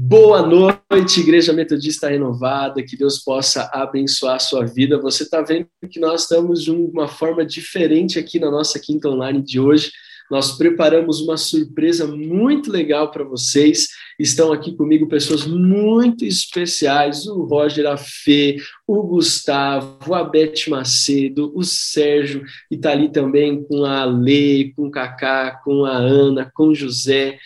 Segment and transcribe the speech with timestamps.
[0.00, 4.96] Boa noite, Igreja Metodista Renovada, que Deus possa abençoar a sua vida.
[5.00, 9.42] Você está vendo que nós estamos de uma forma diferente aqui na nossa quinta online
[9.42, 9.90] de hoje.
[10.30, 13.88] Nós preparamos uma surpresa muito legal para vocês.
[14.20, 18.56] Estão aqui comigo pessoas muito especiais: o Roger Afê,
[18.86, 24.86] o Gustavo, a Beth Macedo, o Sérgio, e está ali também com a Lê, com
[24.86, 27.36] o Cacá, com a Ana, com o José.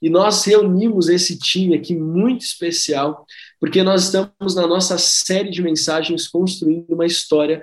[0.00, 3.26] E nós reunimos esse time aqui muito especial,
[3.58, 7.62] porque nós estamos na nossa série de mensagens construindo uma história.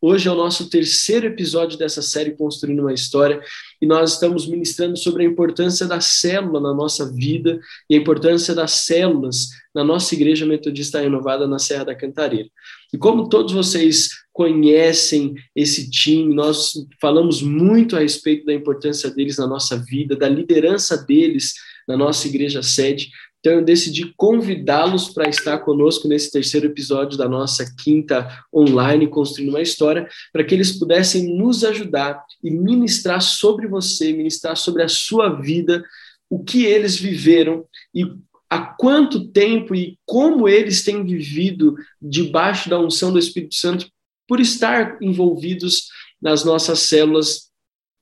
[0.00, 3.40] Hoje é o nosso terceiro episódio dessa série Construindo uma História,
[3.82, 7.58] e nós estamos ministrando sobre a importância da célula na nossa vida
[7.90, 12.48] e a importância das células na nossa Igreja Metodista Renovada na Serra da Cantareira.
[12.92, 19.36] E como todos vocês conhecem esse time, nós falamos muito a respeito da importância deles
[19.36, 21.54] na nossa vida, da liderança deles
[21.88, 23.10] na nossa igreja sede.
[23.40, 29.50] Então, eu decidi convidá-los para estar conosco nesse terceiro episódio da nossa quinta online, Construindo
[29.50, 34.88] uma História, para que eles pudessem nos ajudar e ministrar sobre você, ministrar sobre a
[34.88, 35.84] sua vida,
[36.28, 38.04] o que eles viveram e
[38.50, 43.86] há quanto tempo e como eles têm vivido debaixo da unção do Espírito Santo
[44.26, 45.88] por estar envolvidos
[46.20, 47.48] nas nossas células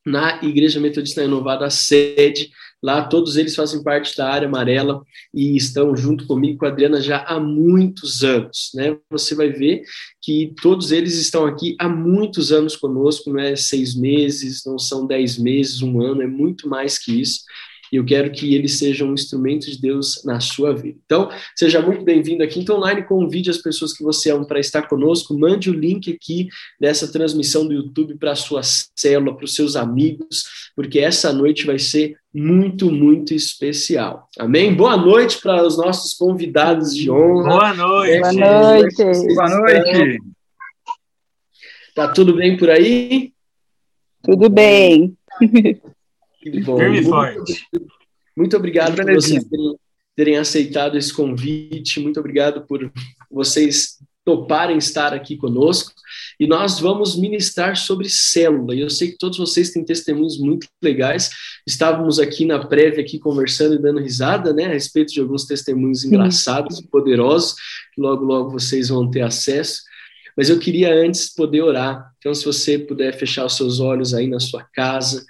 [0.04, 2.50] na Igreja Metodista Renovada, sede
[2.86, 5.02] Lá todos eles fazem parte da área amarela
[5.34, 8.70] e estão junto comigo, com a Adriana, já há muitos anos.
[8.76, 8.96] Né?
[9.10, 9.82] Você vai ver
[10.22, 15.04] que todos eles estão aqui há muitos anos conosco, não é seis meses, não são
[15.04, 17.40] dez meses, um ano, é muito mais que isso
[17.92, 20.98] e eu quero que ele seja um instrumento de Deus na sua vida.
[21.04, 22.60] Então, seja muito bem-vindo aqui.
[22.60, 26.48] Então, online, convide as pessoas que você ama para estar conosco, mande o link aqui
[26.80, 31.66] dessa transmissão do YouTube para a sua célula, para os seus amigos, porque essa noite
[31.66, 34.28] vai ser muito, muito especial.
[34.38, 34.74] Amém?
[34.74, 37.48] Boa noite para os nossos convidados de honra.
[37.48, 38.20] Boa noite.
[38.20, 39.34] Boa noite.
[39.34, 40.18] Boa noite.
[41.94, 43.32] Tá tudo bem por aí?
[44.22, 45.16] Tudo bem.
[46.50, 46.78] Que bom.
[46.78, 47.66] Firme muito, forte.
[48.36, 49.76] Muito obrigado por vocês terem,
[50.14, 52.00] terem aceitado esse convite.
[52.00, 52.90] Muito obrigado por
[53.30, 55.92] vocês toparem estar aqui conosco.
[56.38, 58.74] E nós vamos ministrar sobre célula.
[58.74, 61.30] E eu sei que todos vocês têm testemunhos muito legais.
[61.66, 66.04] Estávamos aqui na prévia aqui conversando e dando risada, né, a respeito de alguns testemunhos
[66.04, 67.54] engraçados e poderosos
[67.94, 69.82] que logo logo vocês vão ter acesso.
[70.36, 72.12] Mas eu queria antes poder orar.
[72.18, 75.24] Então, se você puder fechar os seus olhos aí na sua casa,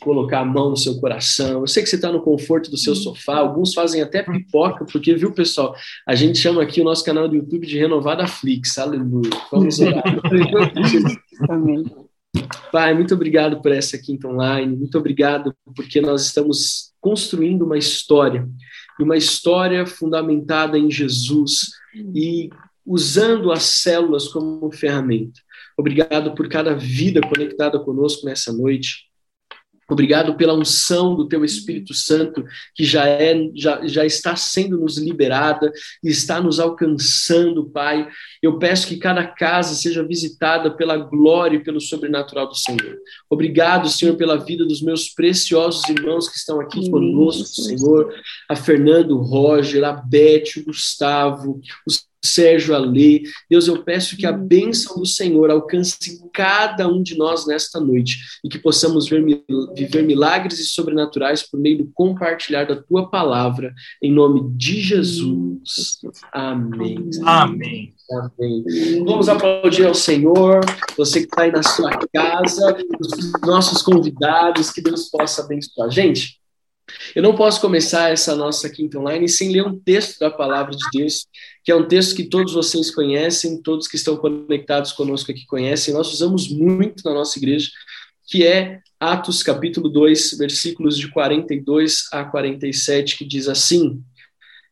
[0.00, 1.60] colocar a mão no seu coração.
[1.60, 5.14] Eu sei que você está no conforto do seu sofá, alguns fazem até pipoca, porque,
[5.14, 5.74] viu, pessoal,
[6.06, 9.30] a gente chama aqui o nosso canal do YouTube de Renovada Flix, aleluia.
[9.50, 10.02] Vamos orar.
[11.48, 11.84] Amém.
[12.72, 18.48] Pai, muito obrigado por essa quinta online, muito obrigado porque nós estamos construindo uma história,
[19.00, 21.70] uma história fundamentada em Jesus
[22.14, 22.50] e
[22.86, 25.40] usando as células como ferramenta.
[25.76, 29.09] Obrigado por cada vida conectada conosco nessa noite.
[29.90, 34.96] Obrigado pela unção do teu Espírito Santo, que já, é, já, já está sendo nos
[34.96, 38.08] liberada e está nos alcançando, Pai.
[38.40, 42.96] Eu peço que cada casa seja visitada pela glória e pelo sobrenatural do Senhor.
[43.28, 48.14] Obrigado, Senhor, pela vida dos meus preciosos irmãos que estão aqui conosco, Senhor.
[48.48, 51.60] A Fernando, o Roger, a Beth, o Gustavo,
[52.24, 53.22] Sérgio Alê.
[53.48, 58.18] Deus, eu peço que a bênção do Senhor alcance cada um de nós nesta noite
[58.44, 59.24] e que possamos ver,
[59.74, 63.72] viver milagres e sobrenaturais por meio do compartilhar da tua palavra,
[64.02, 65.98] em nome de Jesus.
[66.32, 67.10] Amém.
[67.24, 67.94] Amém.
[68.10, 68.64] Amém.
[69.04, 70.60] Vamos aplaudir ao Senhor,
[70.96, 75.90] você que está aí na sua casa, os nossos convidados, que Deus possa abençoar.
[75.90, 76.40] Gente,
[77.14, 80.84] eu não posso começar essa nossa quinta online sem ler um texto da palavra de
[80.92, 81.26] Deus,
[81.70, 85.94] que é um texto que todos vocês conhecem, todos que estão conectados conosco aqui conhecem,
[85.94, 87.70] nós usamos muito na nossa igreja,
[88.26, 94.02] que é Atos capítulo 2, versículos de 42 a 47, que diz assim: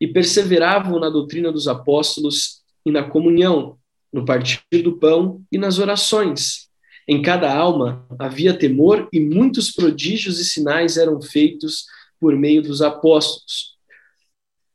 [0.01, 3.77] E perseveravam na doutrina dos apóstolos e na comunhão,
[4.11, 6.67] no partir do pão e nas orações.
[7.07, 11.85] Em cada alma havia temor e muitos prodígios e sinais eram feitos
[12.19, 13.78] por meio dos apóstolos.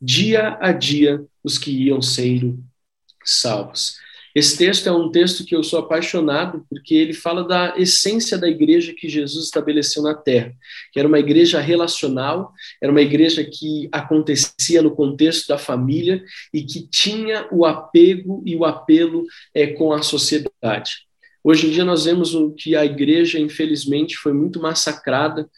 [0.00, 2.62] dia a dia os que iam sendo
[3.24, 3.98] salvos.
[4.34, 8.48] Esse texto é um texto que eu sou apaixonado porque ele fala da essência da
[8.48, 10.54] igreja que Jesus estabeleceu na terra,
[10.92, 16.22] que era uma igreja relacional, era uma igreja que acontecia no contexto da família
[16.54, 21.08] e que tinha o apego e o apelo é, com a sociedade.
[21.42, 25.48] Hoje em dia nós vemos que a igreja, infelizmente, foi muito massacrada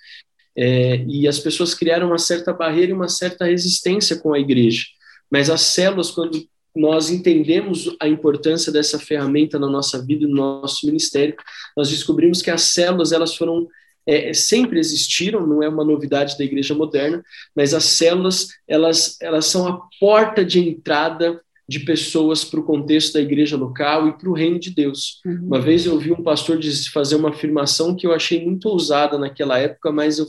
[0.57, 4.85] é, e as pessoas criaram uma certa barreira e uma certa resistência com a igreja.
[5.31, 10.35] Mas as células, quando nós entendemos a importância dessa ferramenta na nossa vida e no
[10.35, 11.35] nosso ministério,
[11.77, 13.67] nós descobrimos que as células elas foram
[14.07, 17.23] é, sempre existiram, não é uma novidade da igreja moderna,
[17.55, 23.15] mas as células elas elas são a porta de entrada de pessoas para o contexto
[23.15, 25.21] da igreja local e para o reino de Deus.
[25.25, 25.47] Uhum.
[25.47, 26.59] Uma vez eu ouvi um pastor
[26.93, 30.27] fazer uma afirmação que eu achei muito ousada naquela época, mas eu,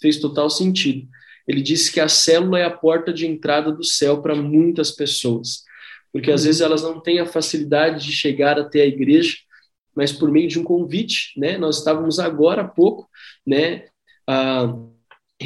[0.00, 1.06] fez total sentido.
[1.46, 5.66] Ele disse que a célula é a porta de entrada do céu para muitas pessoas
[6.16, 9.36] porque às vezes elas não têm a facilidade de chegar até a igreja,
[9.94, 11.58] mas por meio de um convite, né?
[11.58, 13.06] Nós estávamos agora há pouco,
[13.46, 13.84] né?
[14.26, 14.74] Ah,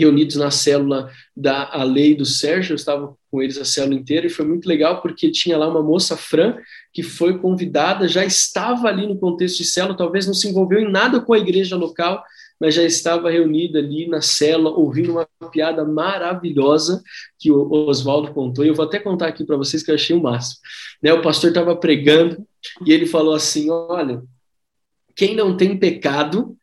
[0.01, 4.27] reunidos na célula da a lei do Sérgio, eu estava com eles a célula inteira
[4.27, 6.57] e foi muito legal porque tinha lá uma moça Fran
[6.93, 10.91] que foi convidada, já estava ali no contexto de célula, talvez não se envolveu em
[10.91, 12.23] nada com a igreja local,
[12.61, 17.03] mas já estava reunida ali na cela, ouvindo uma piada maravilhosa
[17.39, 20.15] que o Oswaldo contou, e eu vou até contar aqui para vocês que eu achei
[20.15, 20.61] o máximo.
[21.03, 22.45] Né, o pastor estava pregando
[22.85, 24.23] e ele falou assim: Olha,
[25.17, 26.57] quem não tem pecado,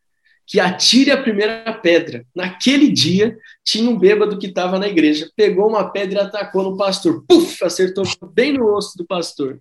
[0.47, 2.25] que atire a primeira pedra.
[2.33, 6.77] Naquele dia, tinha um bêbado que estava na igreja, pegou uma pedra e atacou no
[6.77, 7.25] pastor.
[7.27, 7.61] Puf!
[7.63, 9.59] Acertou bem no rosto do pastor.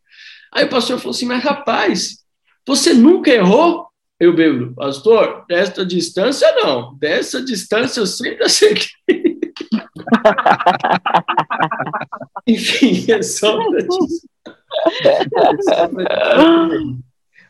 [0.54, 2.18] Aí o pastor falou assim: Mas rapaz,
[2.64, 3.88] você nunca errou?
[4.18, 8.96] Eu bebo, pastor, desta distância não, dessa distância eu sempre acertei.
[12.46, 13.86] Enfim, é só para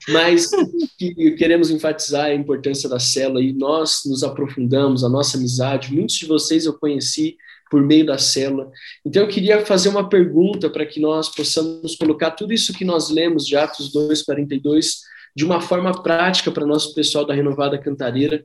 [0.09, 0.51] Mas
[0.99, 5.93] que queremos enfatizar a importância da célula e nós nos aprofundamos, a nossa amizade.
[5.93, 7.37] Muitos de vocês eu conheci
[7.71, 8.71] por meio da célula.
[9.05, 13.11] Então eu queria fazer uma pergunta para que nós possamos colocar tudo isso que nós
[13.11, 15.01] lemos de Atos 2:42
[15.35, 18.45] de uma forma prática para nosso pessoal da Renovada Cantareira.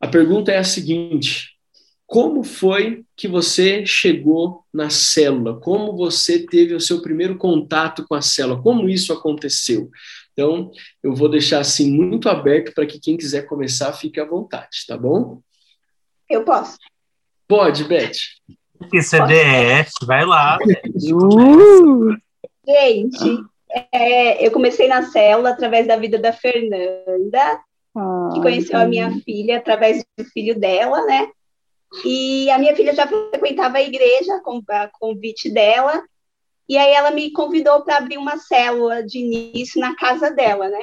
[0.00, 1.50] A pergunta é a seguinte:
[2.06, 5.58] como foi que você chegou na célula?
[5.60, 8.60] Como você teve o seu primeiro contato com a célula?
[8.60, 9.90] Como isso aconteceu?
[10.34, 14.84] Então, eu vou deixar assim muito aberto para que quem quiser começar fique à vontade,
[14.86, 15.40] tá bom?
[16.28, 16.76] Eu posso.
[17.46, 18.18] Pode, Beth.
[18.90, 20.58] Que CDF, vai lá.
[21.12, 22.16] Uh!
[22.66, 23.44] Gente,
[23.92, 27.60] é, eu comecei na célula através da vida da Fernanda,
[27.96, 31.28] ah, que conheceu a minha filha através do filho dela, né?
[32.04, 36.02] E a minha filha já frequentava a igreja com a convite dela,
[36.68, 40.82] e aí ela me convidou para abrir uma célula de início na casa dela, né?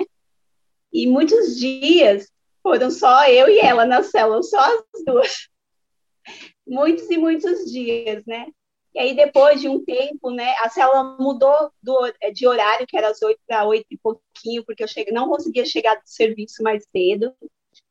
[0.94, 2.32] E muitos dias
[2.62, 5.50] foram só eu e ela na célula, só as duas.
[6.68, 8.48] Muitos e muitos dias, né?
[8.94, 12.98] E aí, depois de um tempo, né, a célula mudou do, é, de horário, que
[12.98, 16.62] era às oito para oito e pouquinho, porque eu cheguei, não conseguia chegar do serviço
[16.62, 17.34] mais cedo.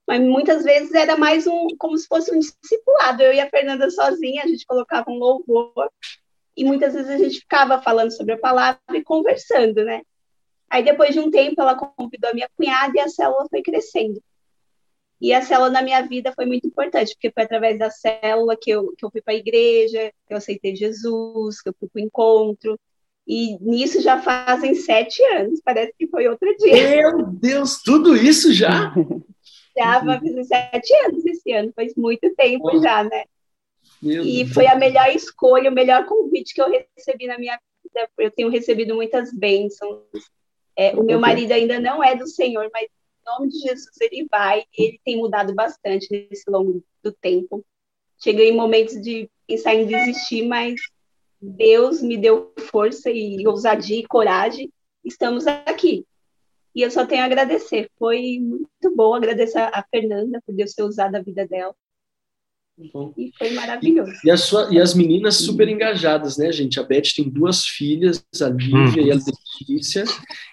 [0.06, 3.22] Mas muitas vezes era mais um, como se fosse um discipulado.
[3.22, 5.90] Eu e a Fernanda sozinha, a gente colocava um louvor,
[6.56, 10.02] e muitas vezes a gente ficava falando sobre a palavra e conversando, né?
[10.68, 14.22] Aí, depois de um tempo, ela convidou a minha cunhada e a célula foi crescendo.
[15.20, 18.70] E a célula na minha vida foi muito importante, porque foi através da célula que
[18.70, 22.00] eu, que eu fui para a igreja, que eu aceitei Jesus, que eu fui para
[22.00, 22.78] o encontro.
[23.26, 26.72] E nisso já fazem sete anos, parece que foi outro dia.
[26.72, 28.94] Meu Deus, tudo isso já?
[29.76, 32.82] Já fazem sete anos esse ano, faz muito tempo oh.
[32.82, 33.24] já, né?
[34.02, 34.54] Meu e Deus.
[34.54, 38.08] foi a melhor escolha, o melhor convite que eu recebi na minha vida.
[38.18, 40.04] Eu tenho recebido muitas bênçãos.
[40.76, 42.88] É, o meu marido ainda não é do Senhor, mas
[43.30, 47.64] nome de Jesus ele vai, e ele tem mudado bastante nesse longo do tempo.
[48.18, 50.80] Cheguei em momentos de pensar em desistir, mas
[51.40, 54.70] Deus me deu força e ousadia e coragem.
[55.04, 56.04] Estamos aqui.
[56.74, 57.90] E eu só tenho a agradecer.
[57.98, 61.74] Foi muito bom agradecer a Fernanda por Deus ter usado a vida dela.
[62.92, 63.12] Bom.
[63.16, 64.12] E foi maravilhoso.
[64.24, 66.80] E, e, sua, e, as meninas super engajadas, né, gente?
[66.80, 69.06] A Beth tem duas filhas, a Lívia hum.
[69.06, 70.04] e a Letícia,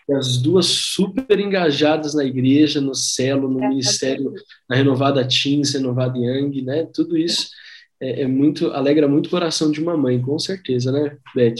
[0.10, 4.34] e as duas super engajadas na igreja, no celo, no é, ministério,
[4.70, 6.86] na Renovada Teens, Renovada Young, né?
[6.94, 7.50] Tudo isso
[8.00, 11.56] é, é, muito, alegra muito o coração de uma mãe, com certeza, né, Beth?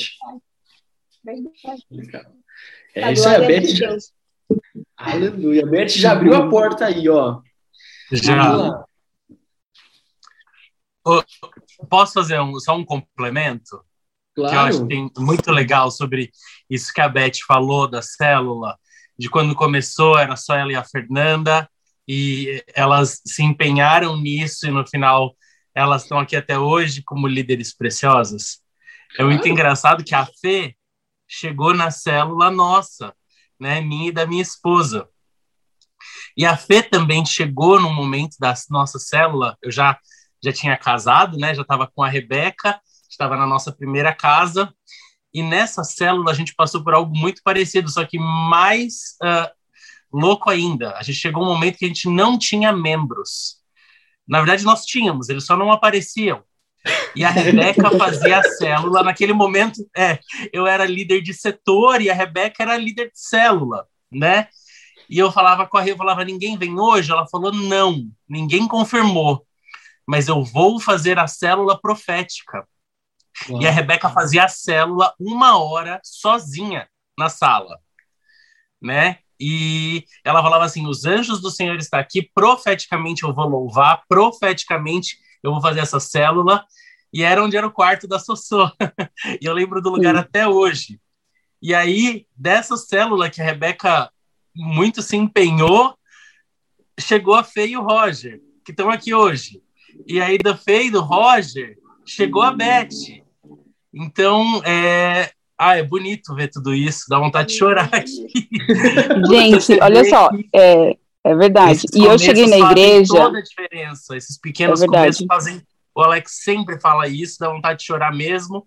[2.94, 3.98] É, é isso aí, a Beth já...
[4.96, 5.64] Aleluia.
[5.64, 7.42] A Beth já abriu a porta aí, ó.
[8.12, 8.86] Já.
[11.90, 13.82] Posso fazer um, só um complemento?
[14.36, 14.50] Claro.
[14.50, 16.32] Que eu acho que tem muito legal sobre
[16.70, 18.78] isso que a Beth falou da célula,
[19.18, 21.68] de quando começou era só ela e a Fernanda,
[22.08, 25.36] e elas se empenharam nisso e no final
[25.74, 28.62] elas estão aqui até hoje como líderes preciosas.
[29.18, 30.76] É muito engraçado que a Fê
[31.28, 33.14] chegou na célula nossa,
[33.60, 35.08] né, minha e da minha esposa.
[36.36, 40.00] E a Fê também chegou no momento da nossa célula, eu já
[40.44, 42.80] já tinha casado, né, já estava com a Rebeca,
[43.10, 44.74] estava na nossa primeira casa,
[45.34, 49.50] e nessa célula a gente passou por algo muito parecido, só que mais uh,
[50.12, 50.96] louco ainda.
[50.96, 53.58] A gente chegou um momento que a gente não tinha membros.
[54.28, 56.44] Na verdade, nós tínhamos, eles só não apareciam.
[57.16, 59.04] E a Rebeca fazia a célula.
[59.04, 60.20] Naquele momento, é,
[60.52, 64.48] eu era líder de setor e a Rebeca era líder de célula, né?
[65.10, 67.12] E eu falava com a Rê, eu falava, ninguém vem hoje?
[67.12, 69.47] Ela falou, não, ninguém confirmou.
[70.08, 72.68] Mas eu vou fazer a célula profética.
[73.50, 73.62] Uau.
[73.62, 76.88] E a Rebeca fazia a célula uma hora sozinha
[77.18, 77.80] na sala,
[78.82, 79.20] né?
[79.40, 85.18] E ela falava assim: os anjos do Senhor estão aqui, profeticamente eu vou louvar, profeticamente
[85.44, 86.66] eu vou fazer essa célula.
[87.14, 88.70] E era onde era o quarto da Sossô.
[89.42, 90.22] e eu lembro do lugar Sim.
[90.22, 91.00] até hoje.
[91.62, 94.12] E aí, dessa célula que a Rebeca
[94.56, 95.98] muito se empenhou,
[97.00, 99.64] chegou a Fê e o Roger, que estão aqui hoje.
[100.06, 102.90] E aí, da Fê e do Roger, chegou a Beth.
[103.94, 108.28] Então, é, ah, é bonito ver tudo isso, dá vontade de chorar aqui.
[109.28, 111.86] Gente, olha só, é, é verdade.
[111.96, 113.14] e eu cheguei na igreja.
[113.14, 114.16] toda a diferença.
[114.16, 115.62] Esses pequenos é começos fazem.
[115.96, 118.64] O Alex sempre fala isso, dá vontade de chorar mesmo,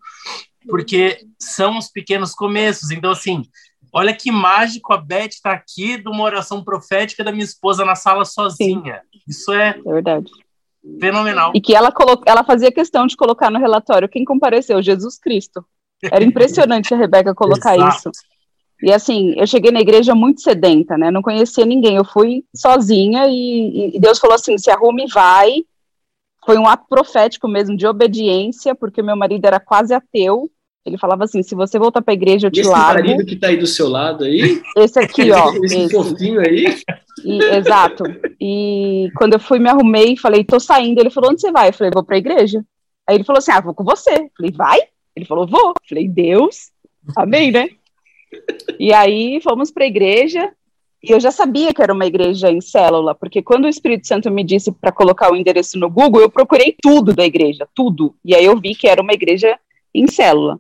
[0.69, 2.91] porque são os pequenos começos.
[2.91, 3.43] Então, assim,
[3.93, 7.95] olha que mágico a Beth está aqui de uma oração profética da minha esposa na
[7.95, 9.03] sala sozinha.
[9.13, 9.21] Sim.
[9.29, 10.29] Isso é, é verdade.
[11.01, 11.53] Fenomenal.
[11.55, 12.23] E que ela, colo...
[12.27, 15.65] ela fazia questão de colocar no relatório quem compareceu, Jesus Cristo.
[16.03, 18.11] Era impressionante a Rebeca colocar isso.
[18.83, 21.11] E assim, eu cheguei na igreja muito sedenta, né?
[21.11, 21.97] Não conhecia ninguém.
[21.97, 25.51] Eu fui sozinha e, e Deus falou assim: se arrume e vai.
[26.47, 30.51] Foi um ato profético mesmo de obediência, porque meu marido era quase ateu.
[30.85, 33.01] Ele falava assim: se você voltar para a igreja, eu te esse largo.
[33.01, 34.63] Esse marido que está aí do seu lado aí?
[34.77, 35.53] Esse aqui, ó.
[35.63, 36.65] esse, esse fofinho aí?
[37.25, 38.05] E, exato.
[38.41, 41.01] E quando eu fui, me arrumei e falei: tô saindo.
[41.01, 41.69] Ele falou: onde você vai?
[41.69, 42.65] Eu falei: vou para a igreja.
[43.07, 44.11] Aí ele falou assim: ah, vou com você.
[44.11, 44.81] Eu falei: vai?
[45.15, 45.75] Ele falou, vou.
[45.89, 46.71] Falei, Deus,
[47.17, 47.69] amém, né?
[48.79, 50.53] E aí fomos para a igreja,
[51.03, 54.31] e eu já sabia que era uma igreja em célula, porque quando o Espírito Santo
[54.31, 58.15] me disse para colocar o endereço no Google, eu procurei tudo da igreja, tudo.
[58.25, 59.59] E aí eu vi que era uma igreja
[59.95, 60.59] em célula.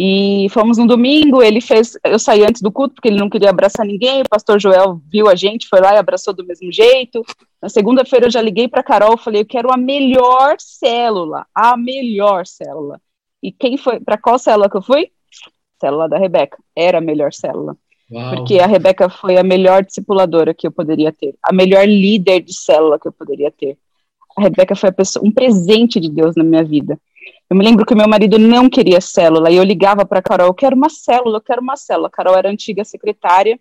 [0.00, 3.50] E fomos no domingo, ele fez, eu saí antes do culto porque ele não queria
[3.50, 7.24] abraçar ninguém, o pastor Joel viu a gente, foi lá e abraçou do mesmo jeito.
[7.60, 12.46] Na segunda-feira eu já liguei para Carol, falei, eu quero a melhor célula, a melhor
[12.46, 13.00] célula.
[13.42, 15.10] E quem foi, para qual célula que eu fui?
[15.80, 16.58] Célula da Rebeca.
[16.76, 17.76] Era a melhor célula.
[18.08, 18.36] Uau.
[18.36, 22.54] Porque a Rebeca foi a melhor discipuladora que eu poderia ter, a melhor líder de
[22.54, 23.76] célula que eu poderia ter.
[24.36, 26.98] A Rebeca foi pessoa, um presente de Deus na minha vida.
[27.50, 30.54] Eu me lembro que meu marido não queria célula e eu ligava para Carol, eu
[30.54, 32.08] quero uma célula, eu quero uma célula.
[32.08, 33.58] A Carol era antiga secretária.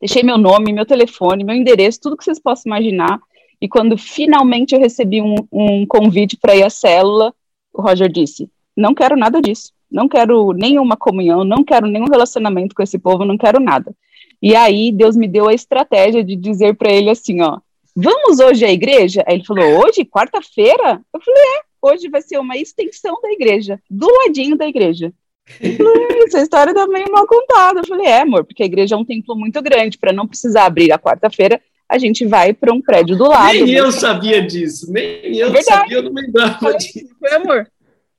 [0.00, 3.20] Deixei meu nome, meu telefone, meu endereço, tudo que vocês possam imaginar.
[3.60, 7.34] E quando finalmente eu recebi um, um convite para ir à célula,
[7.72, 9.72] o Roger disse: não quero nada disso.
[9.90, 13.92] Não quero nenhuma comunhão, não quero nenhum relacionamento com esse povo, não quero nada.
[14.40, 17.58] E aí Deus me deu a estratégia de dizer para ele assim, ó,
[17.94, 19.24] vamos hoje à igreja?
[19.26, 21.02] Aí ele falou, hoje, quarta-feira?
[21.12, 25.12] Eu falei, é, hoje vai ser uma extensão da igreja, do ladinho da igreja.
[26.26, 27.80] Essa história tá meio mal contada.
[27.80, 30.66] Eu falei, é, amor, porque a igreja é um templo muito grande, para não precisar
[30.66, 33.52] abrir a quarta-feira, a gente vai para um prédio do lado.
[33.52, 35.64] Nem eu sabia disso, nem eu Verdade.
[35.64, 37.08] sabia, eu não lembrava disso.
[37.18, 37.66] Foi, amor,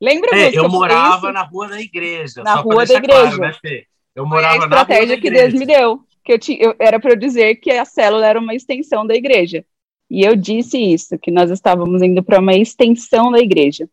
[0.02, 2.42] Lembra é, eu morava na rua da igreja.
[2.42, 3.36] Na rua da igreja.
[3.36, 3.82] Claro, né?
[4.16, 6.00] Eu morava Foi a estratégia que Deus me deu.
[6.24, 9.14] Que eu, tinha, eu era para eu dizer que a célula era uma extensão da
[9.14, 9.64] igreja.
[10.12, 13.88] E eu disse isso, que nós estávamos indo para uma extensão da igreja.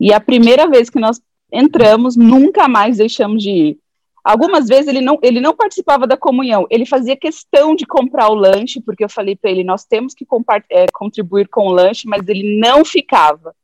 [0.00, 3.78] E a primeira vez que nós entramos, nunca mais deixamos de ir.
[4.24, 8.34] Algumas vezes ele não, ele não participava da comunhão, ele fazia questão de comprar o
[8.34, 10.26] lanche, porque eu falei para ele: nós temos que
[10.70, 13.54] é, contribuir com o lanche, mas ele não ficava.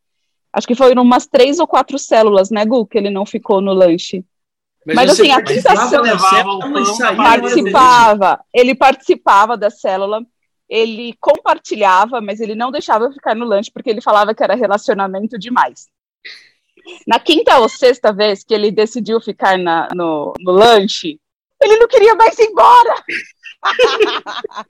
[0.52, 3.72] Acho que foram umas três ou quatro células, né, Gu, que ele não ficou no
[3.72, 4.24] lanche.
[4.86, 6.02] Mas, Mas assim, a sensação
[7.16, 10.24] participava, ele participava da célula,
[10.70, 14.54] ele compartilhava, mas ele não deixava eu ficar no lanche porque ele falava que era
[14.54, 15.88] relacionamento demais.
[17.06, 21.18] Na quinta ou sexta vez que ele decidiu ficar na, no, no lanche,
[21.60, 22.94] ele não queria mais ir embora.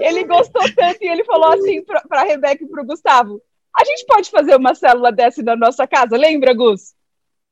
[0.00, 3.40] ele gostou tanto e ele falou assim para a Rebeca e para o Gustavo:
[3.74, 6.94] a gente pode fazer uma célula dessa na nossa casa, lembra, Gus?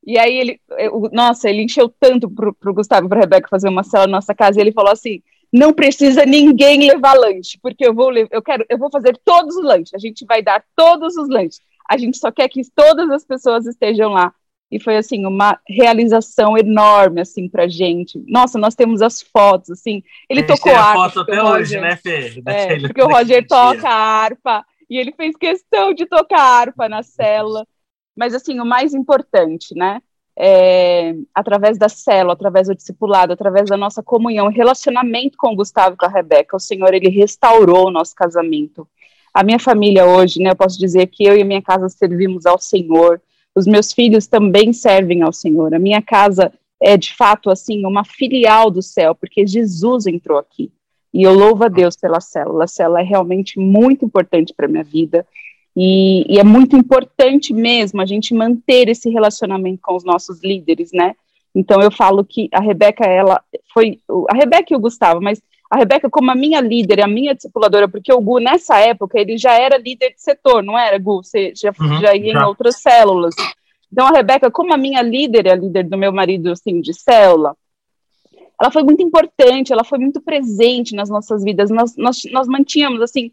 [0.06, 3.68] E aí ele, eu, nossa, ele encheu tanto pro, pro Gustavo e pra Rebeca fazer
[3.68, 7.86] uma cela na nossa casa, e ele falou assim: não precisa ninguém levar lanche, porque
[7.86, 11.16] eu vou eu quero, eu vou fazer todos os lanches, a gente vai dar todos
[11.16, 11.60] os lanches.
[11.88, 14.32] A gente só quer que todas as pessoas estejam lá.
[14.70, 18.22] E foi assim uma realização enorme assim pra gente.
[18.28, 20.02] Nossa, nós temos as fotos assim.
[20.28, 21.04] Ele tocou a harpa.
[21.04, 22.42] foto até hoje, né, Fê?
[22.46, 26.88] É, porque o Roger toca a harpa e ele fez questão de tocar a harpa
[26.88, 27.66] na cela.
[28.14, 30.02] Mas assim, o mais importante, né?
[30.40, 35.94] É, através da célula, através do discipulado, através da nossa comunhão, relacionamento com o Gustavo
[35.94, 38.86] e com a Rebeca, o Senhor, ele restaurou o nosso casamento.
[39.34, 42.46] A minha família hoje, né, eu posso dizer que eu e a minha casa servimos
[42.46, 43.20] ao Senhor,
[43.54, 45.74] os meus filhos também servem ao Senhor.
[45.74, 50.70] A minha casa é de fato assim uma filial do céu, porque Jesus entrou aqui.
[51.12, 52.64] E eu louvo a Deus pela célula.
[52.64, 55.26] A célula é realmente muito importante para minha vida.
[55.80, 60.90] E, e, é muito importante mesmo a gente manter esse relacionamento com os nossos líderes,
[60.92, 61.14] né?
[61.54, 63.40] Então eu falo que a Rebeca, ela
[63.72, 67.32] foi a Rebeca e o Gustavo, mas a Rebeca como a minha líder, a minha
[67.32, 71.22] discipuladora, porque o Gu, nessa época, ele já era líder de setor, não era, Gu?
[71.22, 72.40] Você já, uhum, já ia já.
[72.40, 73.36] em outras células.
[73.92, 76.92] Então, a Rebeca, como a minha líder, é a líder do meu marido, assim, de
[76.92, 77.54] célula,
[78.60, 81.70] ela foi muito importante, ela foi muito presente nas nossas vidas.
[81.70, 83.30] Nós, nós, nós mantínhamos, assim,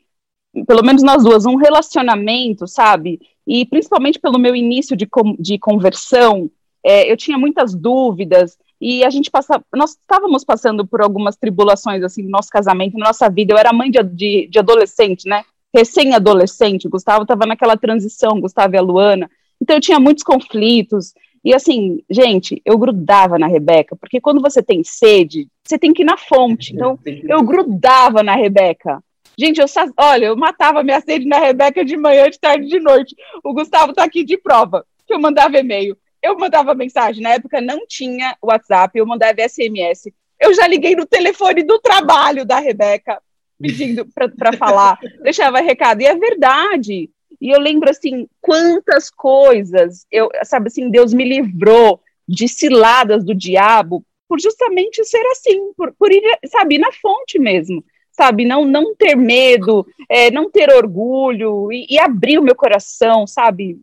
[0.63, 3.19] pelo menos nós duas, um relacionamento, sabe?
[3.45, 5.07] E principalmente pelo meu início de,
[5.39, 6.49] de conversão,
[6.83, 12.03] é, eu tinha muitas dúvidas, e a gente passa, nós estávamos passando por algumas tribulações
[12.03, 13.53] assim no nosso casamento, na nossa vida.
[13.53, 15.43] Eu era mãe de, de, de adolescente, né?
[15.73, 16.87] Recém-adolescente.
[16.87, 19.29] Gustavo estava naquela transição, Gustavo e a Luana.
[19.61, 21.13] Então eu tinha muitos conflitos.
[21.43, 26.01] E assim, gente, eu grudava na Rebeca, porque quando você tem sede, você tem que
[26.01, 26.73] ir na fonte.
[26.75, 29.01] Então eu grudava na Rebeca.
[29.37, 33.15] Gente, eu olha, eu matava minha sede na Rebeca de manhã, de tarde, de noite.
[33.43, 37.61] O Gustavo está aqui de prova, que eu mandava e-mail eu mandava mensagem, na época
[37.61, 40.11] não tinha WhatsApp, eu mandava SMS.
[40.39, 43.21] Eu já liguei no telefone do trabalho da Rebeca,
[43.61, 47.09] pedindo para falar, deixava recado, e é verdade.
[47.39, 53.35] E eu lembro, assim, quantas coisas, eu, sabe assim, Deus me livrou de ciladas do
[53.35, 58.95] diabo por justamente ser assim, por, por ir, sabe, na fonte mesmo, sabe, não, não
[58.95, 63.79] ter medo, é, não ter orgulho e, e abrir o meu coração, sabe,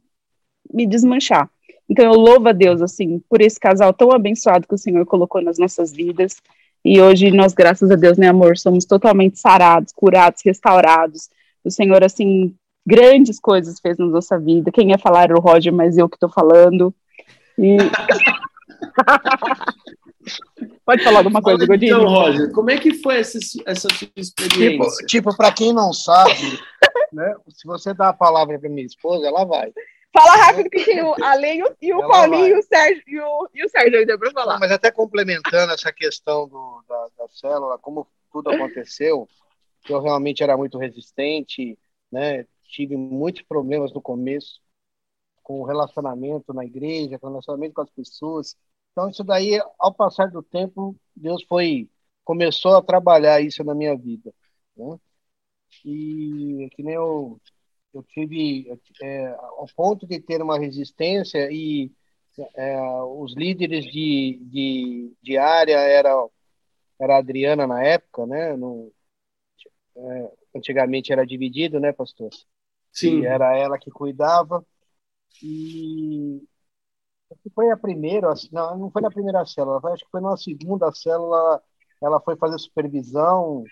[0.73, 1.51] me desmanchar.
[1.89, 5.43] Então eu louvo a Deus assim por esse casal tão abençoado que o Senhor colocou
[5.43, 6.37] nas nossas vidas.
[6.85, 11.29] E hoje nós, graças a Deus, né, amor, somos totalmente sarados, curados, restaurados.
[11.63, 14.73] O Senhor assim grandes coisas fez na nossa vida.
[14.73, 16.95] Quem ia falar era o Roger, mas eu que estou falando.
[17.59, 17.77] E...
[20.85, 21.97] Pode falar alguma coisa, Godinho?
[21.97, 25.07] Então, Roger, como é que foi essa, essa sua experiência?
[25.07, 26.59] Tipo, tipo para quem não sabe,
[27.13, 29.73] né, se você dá a palavra para minha esposa, ela vai.
[30.13, 33.65] Fala rápido que tem o Além e o Paulinho e o Sérgio, e o, e
[33.65, 34.53] o Sérgio ainda para falar.
[34.55, 39.27] Não, mas até complementando essa questão do, da, da célula, como tudo aconteceu,
[39.89, 41.79] eu realmente era muito resistente,
[42.11, 42.47] né?
[42.65, 44.61] Tive muitos problemas no começo
[45.43, 48.57] com o relacionamento na igreja, com o relacionamento com as pessoas.
[48.93, 51.89] Então isso daí, ao passar do tempo, Deus foi
[52.25, 54.33] começou a trabalhar isso na minha vida,
[54.77, 54.99] né?
[55.85, 57.41] E que nem eu
[57.95, 58.71] eu tive
[59.03, 61.93] é, ao ponto de ter uma resistência e
[62.57, 66.11] é, os líderes de, de, de área era
[67.01, 68.57] era a Adriana na época, né?
[68.57, 68.93] No,
[69.97, 72.31] é, antigamente era dividido, né, pastor?
[72.93, 73.21] Sim.
[73.21, 74.65] E era ela que cuidava
[75.43, 76.43] e
[77.55, 81.63] foi a primeira, não, não foi na primeira célula, acho que foi na segunda célula,
[82.01, 83.65] ela foi fazer supervisão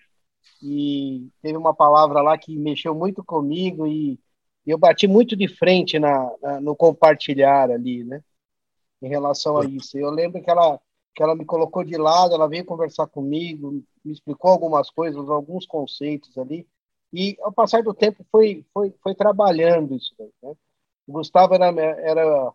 [0.62, 4.18] e teve uma palavra lá que mexeu muito comigo e
[4.66, 8.22] eu bati muito de frente na, na, no compartilhar ali, né?
[9.02, 9.98] Em relação a isso.
[9.98, 10.78] Eu lembro que ela,
[11.14, 15.66] que ela me colocou de lado, ela veio conversar comigo, me explicou algumas coisas, alguns
[15.66, 16.68] conceitos ali,
[17.12, 20.14] e ao passar do tempo foi, foi, foi trabalhando isso.
[20.18, 20.54] Né?
[21.06, 22.52] O Gustavo era, era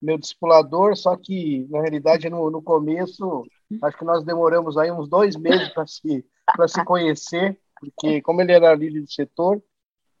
[0.00, 3.44] meu discipulador, só que, na realidade, no, no começo,
[3.82, 6.24] acho que nós demoramos aí uns dois meses para se,
[6.68, 9.62] se conhecer, porque como ele era líder de setor,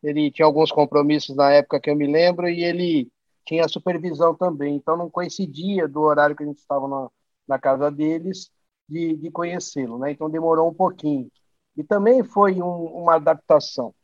[0.02, 3.10] ele tinha alguns compromissos na época que eu me lembro, e ele
[3.44, 7.08] tinha supervisão também, então não coincidia do horário que a gente estava na,
[7.46, 8.50] na casa deles
[8.88, 10.10] de, de conhecê-lo, né?
[10.10, 11.30] Então demorou um pouquinho.
[11.76, 13.94] E também foi um, uma adaptação,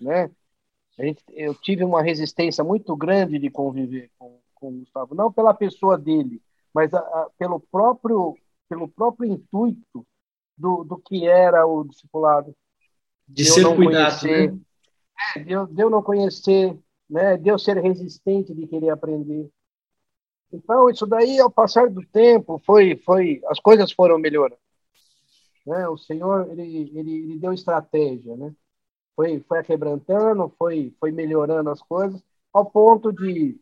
[0.00, 0.30] né?
[0.98, 5.32] A gente, eu tive uma resistência muito grande de conviver com, com o Gustavo, não
[5.32, 6.40] pela pessoa dele,
[6.72, 8.36] mas a, a, pelo próprio
[8.68, 10.06] pelo próprio intuito
[10.56, 12.54] do, do que era o discipulado.
[13.28, 14.60] De, de ser cuidado, conhecer, né?
[15.36, 16.78] de, de eu não conhecer,
[17.10, 17.36] né?
[17.36, 19.50] de eu ser resistente de querer aprender.
[20.50, 24.60] Então, isso daí, ao passar do tempo, foi, foi, as coisas foram melhorando.
[25.66, 25.88] Né?
[25.88, 28.54] O Senhor, ele, ele, ele deu estratégia, né?
[29.14, 32.22] Foi, foi quebrantando, foi, foi melhorando as coisas,
[32.52, 33.60] ao ponto de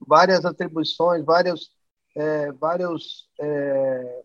[0.00, 1.70] várias atribuições, vários,
[2.14, 4.22] é, vários, é,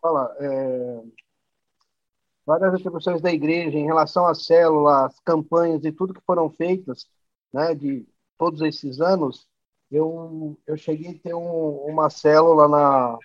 [0.00, 1.02] fala, é,
[2.46, 7.06] várias atribuições da igreja em relação às células, campanhas e tudo que foram feitas,
[7.52, 8.06] né, de
[8.38, 9.46] todos esses anos,
[9.90, 13.18] eu, eu cheguei a ter um, uma célula na,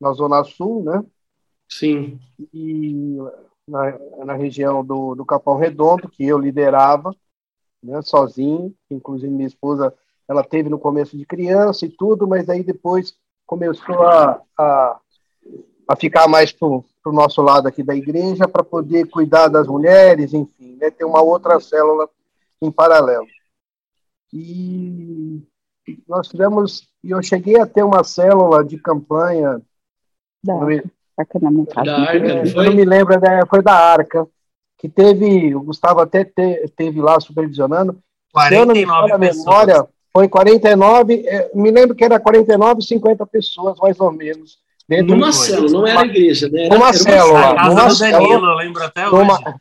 [0.00, 1.04] na Zona Sul, né?
[1.68, 2.20] Sim.
[2.52, 3.16] E
[3.66, 7.14] na, na região do, do Capão Redondo, que eu liderava,
[7.82, 9.94] né, sozinho, inclusive minha esposa,
[10.30, 13.14] ela teve no começo de criança e tudo, mas aí depois
[13.44, 15.00] começou a, a,
[15.88, 20.32] a ficar mais para o nosso lado aqui da igreja, para poder cuidar das mulheres,
[20.32, 22.08] enfim, né, ter uma outra célula
[22.62, 23.26] em paralelo.
[24.32, 25.42] E
[26.06, 29.60] nós tivemos, e eu cheguei a ter uma célula de campanha.
[30.44, 30.54] Da
[31.18, 31.86] Arca na minha casa.
[31.86, 32.66] Da Arca, não foi?
[32.66, 34.28] Eu não me lembro, né, foi da Arca,
[34.78, 38.00] que teve, o Gustavo até te, teve lá supervisionando.
[38.32, 44.58] 49 memória, foi 49, é, me lembro que era 49, 50 pessoas, mais ou menos.
[45.06, 46.64] Numa célula, não era igreja, né?
[46.66, 47.54] Era, numa célula.
[47.54, 49.54] Casa numa do Danilo, eu lembro até numa, hoje.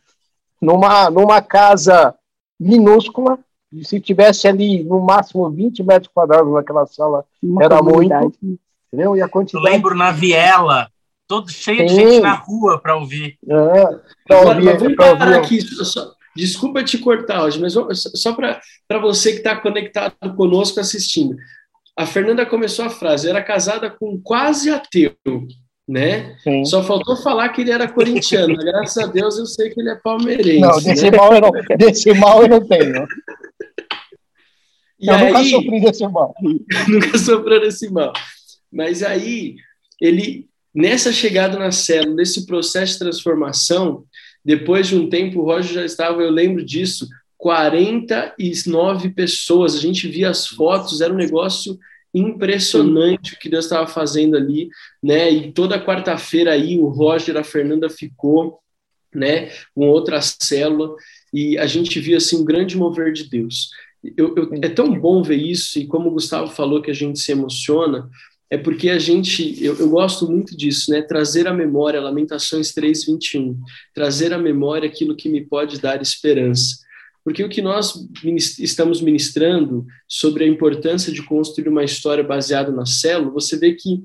[0.59, 2.15] Numa, numa casa
[2.59, 3.37] minúscula,
[3.71, 8.33] e se tivesse ali no máximo 20 metros quadrados naquela sala, Uma era comunidade.
[8.41, 8.59] muito.
[8.91, 9.15] Entendeu?
[9.15, 9.63] E a Eu quantidade.
[9.69, 10.89] lembro na Viela,
[11.27, 11.95] todo cheio de Sim.
[12.09, 13.37] gente na rua para ouvir.
[13.47, 13.85] É,
[14.27, 15.61] pra Agora, ouvir- pra parar ouvir- aqui.
[15.61, 17.73] só- desculpa te cortar hoje, mas
[18.15, 21.35] só para você que está conectado conosco assistindo.
[21.97, 25.13] A Fernanda começou a frase, era casada com quase ateu,
[25.87, 26.37] né?
[26.43, 26.63] Sim.
[26.63, 28.55] Só faltou falar que ele era corintiano.
[28.55, 30.59] graças a Deus eu sei que ele é palmeirense.
[30.59, 30.83] Não, né?
[30.83, 33.05] desse mal eu não, desse mal eu não tenho.
[35.01, 36.35] E eu nunca aí, sofri desse mal.
[36.89, 38.11] nunca sofreu desse mal.
[38.69, 39.55] Mas aí,
[40.01, 44.03] ele, nessa chegada na célula, nesse processo de transformação,
[44.43, 49.75] depois de um tempo, o Roger já estava, eu lembro disso, 49 pessoas.
[49.75, 51.77] A gente via as fotos, era um negócio
[52.13, 54.69] impressionante o que Deus estava fazendo ali,
[55.01, 55.29] né?
[55.31, 58.59] E toda quarta-feira aí o Roger, a Fernanda ficou,
[59.13, 60.95] né, com outra célula
[61.33, 63.69] e a gente via assim um grande mover de Deus.
[64.15, 67.19] Eu, eu, é tão bom ver isso e como o Gustavo falou que a gente
[67.19, 68.09] se emociona,
[68.49, 71.01] é porque a gente, eu, eu gosto muito disso, né?
[71.01, 73.55] Trazer à memória, Lamentações 3:21,
[73.93, 76.79] trazer à memória aquilo que me pode dar esperança.
[77.23, 77.93] Porque o que nós
[78.57, 84.03] estamos ministrando sobre a importância de construir uma história baseada na célula, você vê que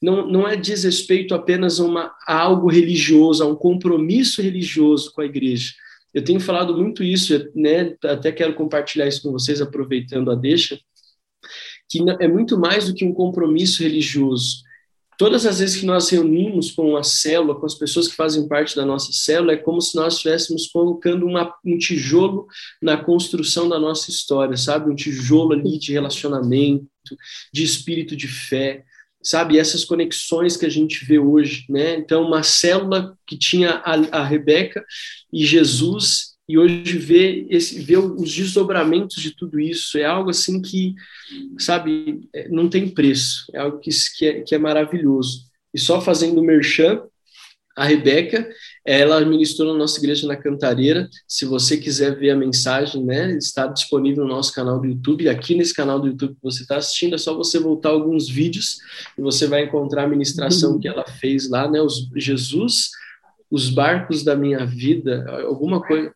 [0.00, 5.12] não, não é diz respeito apenas a, uma, a algo religioso, a um compromisso religioso
[5.12, 5.72] com a igreja.
[6.14, 7.96] Eu tenho falado muito isso, né?
[8.04, 10.78] Até quero compartilhar isso com vocês, aproveitando a deixa,
[11.92, 14.62] que é muito mais do que um compromisso religioso.
[15.18, 18.74] Todas as vezes que nós reunimos com a célula, com as pessoas que fazem parte
[18.74, 22.46] da nossa célula, é como se nós estivéssemos colocando uma, um tijolo
[22.80, 24.90] na construção da nossa história, sabe?
[24.90, 26.88] Um tijolo ali de relacionamento,
[27.52, 28.84] de espírito de fé,
[29.22, 29.58] sabe?
[29.58, 31.94] Essas conexões que a gente vê hoje, né?
[31.96, 34.82] Então, uma célula que tinha a, a Rebeca
[35.30, 40.60] e Jesus, e hoje vê, esse, vê os desdobramentos de tudo isso, é algo assim
[40.60, 40.94] que,
[41.58, 45.46] sabe, não tem preço, é algo que, que, é, que é maravilhoso.
[45.72, 47.02] E só fazendo merchan,
[47.76, 48.46] a Rebeca,
[48.84, 51.08] ela ministrou na nossa igreja na Cantareira.
[51.26, 55.28] Se você quiser ver a mensagem, né, está disponível no nosso canal do YouTube.
[55.28, 58.78] Aqui nesse canal do YouTube que você está assistindo, é só você voltar alguns vídeos
[59.16, 62.90] e você vai encontrar a ministração que ela fez lá, né, os Jesus,
[63.50, 66.12] os barcos da minha vida, alguma coisa.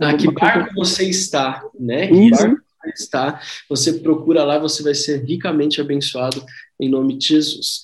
[0.00, 2.08] Ah, que barco você está, né?
[2.08, 3.40] Que barco você está?
[3.68, 6.44] Você procura lá, você vai ser ricamente abençoado
[6.80, 7.82] em nome de Jesus.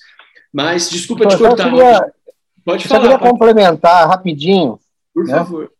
[0.51, 1.69] Mas desculpa te cortar.
[1.69, 2.13] Queria...
[2.65, 2.99] Pode eu falar.
[2.99, 3.31] Só queria pode...
[3.31, 4.79] complementar rapidinho.
[5.13, 5.33] Por né?
[5.33, 5.71] favor.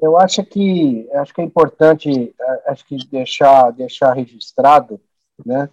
[0.00, 2.34] Eu acho que acho que é importante
[2.66, 4.98] acho que deixar deixar registrado,
[5.44, 5.68] né?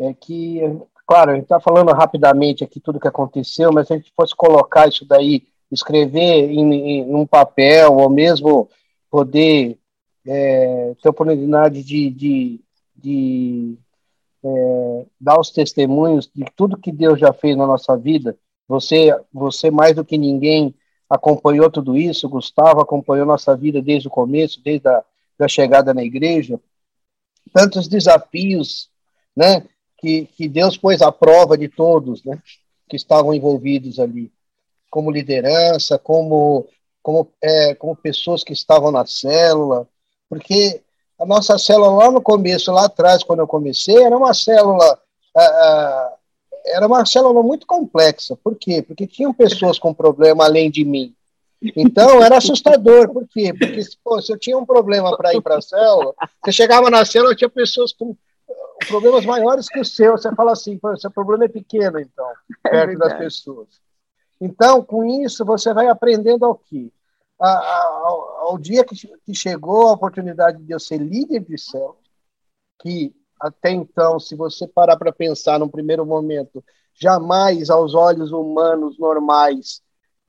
[0.00, 0.60] É que
[1.06, 4.34] claro a gente está falando rapidamente aqui tudo que aconteceu, mas se a gente fosse
[4.34, 8.68] colocar isso daí, escrever em, em um papel ou mesmo
[9.12, 9.78] poder
[10.26, 12.60] é, ter oportunidade de, de,
[12.96, 13.78] de
[14.42, 18.38] é, dar os testemunhos de tudo que Deus já fez na nossa vida.
[18.66, 20.74] Você, você mais do que ninguém
[21.10, 25.04] acompanhou tudo isso, Gustavo acompanhou nossa vida desde o começo, desde a
[25.38, 26.58] da chegada na igreja.
[27.52, 28.88] Tantos desafios,
[29.36, 29.62] né,
[29.98, 32.40] que, que Deus pôs à prova de todos, né,
[32.88, 34.32] que estavam envolvidos ali,
[34.88, 36.66] como liderança, como
[37.02, 39.88] como é, como pessoas que estavam na célula,
[40.28, 40.80] porque
[41.18, 44.98] a nossa célula lá no começo, lá atrás, quando eu comecei, era uma célula
[45.36, 46.22] uh,
[46.64, 48.36] era uma célula muito complexa.
[48.36, 48.82] Por quê?
[48.82, 51.14] Porque tinham pessoas com problema além de mim.
[51.76, 53.08] Então era assustador.
[53.12, 53.52] Por quê?
[53.56, 57.04] Porque pô, se eu tinha um problema para ir para a célula, você chegava na
[57.04, 58.16] célula, tinha pessoas com
[58.88, 60.12] problemas maiores que o seu.
[60.12, 62.26] Você fala assim, seu problema é pequeno, então,
[62.62, 63.68] perto é das pessoas.
[64.44, 66.90] Então, com isso, você vai aprendendo ao quê?
[67.38, 71.94] Ao, ao dia que, que chegou a oportunidade de eu ser líder de célula,
[72.80, 78.98] que até então, se você parar para pensar num primeiro momento, jamais aos olhos humanos
[78.98, 79.80] normais,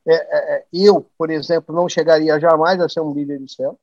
[0.06, 3.80] é, é, é, eu, por exemplo, não chegaria jamais a ser um líder de célula.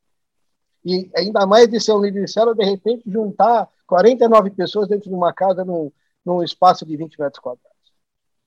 [0.85, 5.11] E ainda mais de ser um líder de célula, de repente juntar 49 pessoas dentro
[5.11, 5.90] de uma casa num,
[6.25, 7.69] num espaço de 20 metros quadrados.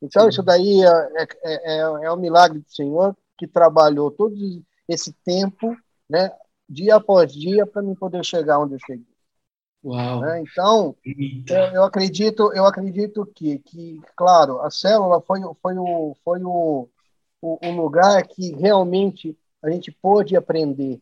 [0.03, 4.35] Então, isso daí é, é, é, é um milagre do Senhor que trabalhou todo
[4.87, 5.75] esse tempo,
[6.09, 6.29] né,
[6.67, 9.13] dia após dia, para me poder chegar onde eu cheguei.
[9.83, 10.19] Uau.
[10.19, 10.41] Né?
[10.41, 16.43] Então, eu, eu, acredito, eu acredito que, que, claro, a célula foi, foi, o, foi
[16.43, 16.89] o,
[17.41, 20.99] o, o lugar que realmente a gente pôde aprender.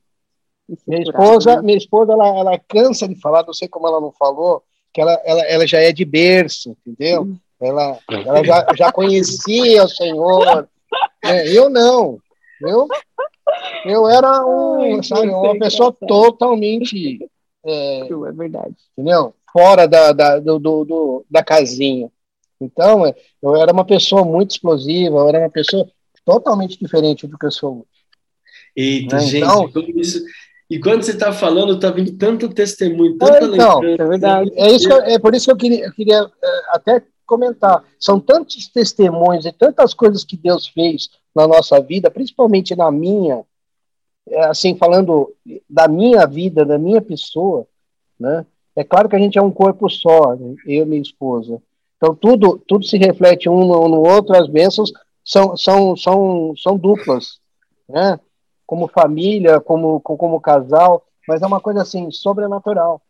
[0.87, 4.63] Minha esposa, minha esposa ela, ela cansa de falar, não sei como ela não falou,
[4.93, 7.35] que ela, ela, ela já é de berço, entendeu?
[7.61, 10.67] Ela, ela já, já conhecia o Senhor.
[11.23, 12.19] É, eu não.
[12.59, 12.87] Eu,
[13.85, 17.19] eu era um, sabe, uma pessoa totalmente
[17.65, 18.75] é, é verdade.
[18.97, 19.33] Entendeu?
[19.51, 22.09] Fora da, da, do, do, da casinha.
[22.59, 25.87] Então, é, eu era uma pessoa muito explosiva, eu era uma pessoa
[26.25, 27.85] totalmente diferente do que eu sou hoje.
[28.75, 29.21] Eita, né?
[29.23, 30.23] gente, então, isso...
[30.69, 34.51] E quando você está falando, está vindo tanto testemunho, tanta é, então, É verdade.
[34.55, 37.83] É, isso é por isso que eu queria, eu queria é, até comentar.
[37.97, 43.45] São tantos testemunhos e tantas coisas que Deus fez na nossa vida, principalmente na minha,
[44.27, 45.33] é, assim, falando
[45.69, 47.65] da minha vida, da minha pessoa,
[48.19, 48.45] né?
[48.75, 50.55] É claro que a gente é um corpo só, né?
[50.65, 51.61] eu e minha esposa.
[51.97, 54.91] Então, tudo, tudo se reflete um no, no outro, as bênçãos
[55.23, 57.39] são, são, são, são duplas,
[57.87, 58.19] né?
[58.65, 63.01] Como família, como, como casal, mas é uma coisa, assim, sobrenatural.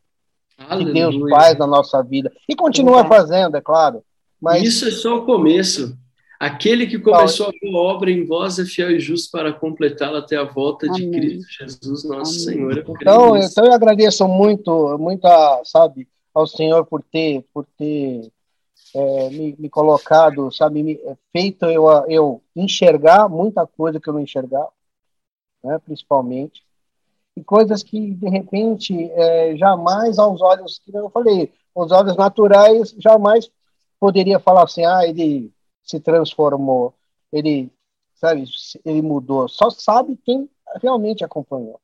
[0.57, 0.85] Aleluia.
[0.85, 2.31] Que Deus faz na nossa vida.
[2.47, 4.03] E continua fazendo, é claro.
[4.41, 4.63] Mas...
[4.63, 5.97] Isso é só o começo.
[6.39, 10.37] Aquele que começou a boa obra em vós é fiel e justo para completá-la até
[10.37, 11.11] a volta Amém.
[11.11, 12.57] de Cristo Jesus, nosso Amém.
[12.57, 12.77] Senhor.
[12.79, 15.27] Então, então eu agradeço muito, muito,
[15.63, 18.31] sabe, ao Senhor por ter, por ter
[18.95, 24.13] é, me, me, colocado, sabe, me, é, feito eu, eu enxergar muita coisa que eu
[24.13, 24.71] não enxergava,
[25.63, 26.63] né, principalmente,
[27.37, 32.95] e coisas que, de repente, é, jamais aos olhos, que eu falei, aos olhos naturais,
[32.97, 33.49] jamais
[34.01, 35.51] poderia falar assim, ah, ele
[35.83, 36.91] se transformou,
[37.31, 37.69] ele,
[38.15, 38.43] sabe,
[38.83, 39.47] ele mudou.
[39.47, 40.49] Só sabe quem
[40.81, 41.79] realmente acompanhou.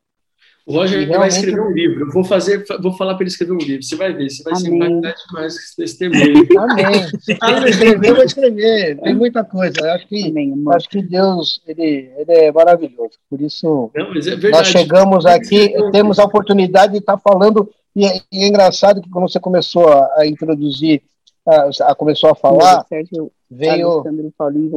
[0.66, 1.18] O Roger realmente...
[1.18, 2.08] vai escrever um livro.
[2.08, 3.84] Eu vou fazer, vou falar para ele escrever um livro.
[3.84, 4.64] Você vai ver, você vai Amém.
[4.64, 6.48] se impactar demais com esse testemunho.
[6.60, 7.08] Amém.
[7.20, 9.00] Se quiser escrever, eu vou escrever.
[9.00, 9.76] Tem muita coisa.
[9.80, 13.12] Eu acho que, Amém, acho que Deus ele, ele é maravilhoso.
[13.30, 17.70] Por isso, Não, é nós chegamos aqui, temos a oportunidade de estar falando.
[17.96, 21.02] E é, e é engraçado que quando você começou a, a introduzir,
[21.48, 23.32] a, a, começou a falar, veio,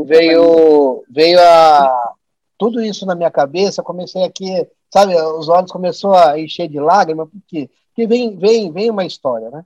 [0.07, 2.15] veio, veio a
[2.61, 3.83] tudo isso na minha cabeça.
[3.83, 8.91] Comecei aqui, sabe, os olhos começou a encher de lágrimas, porque, porque vem, vem, vem
[8.91, 9.65] uma história, né?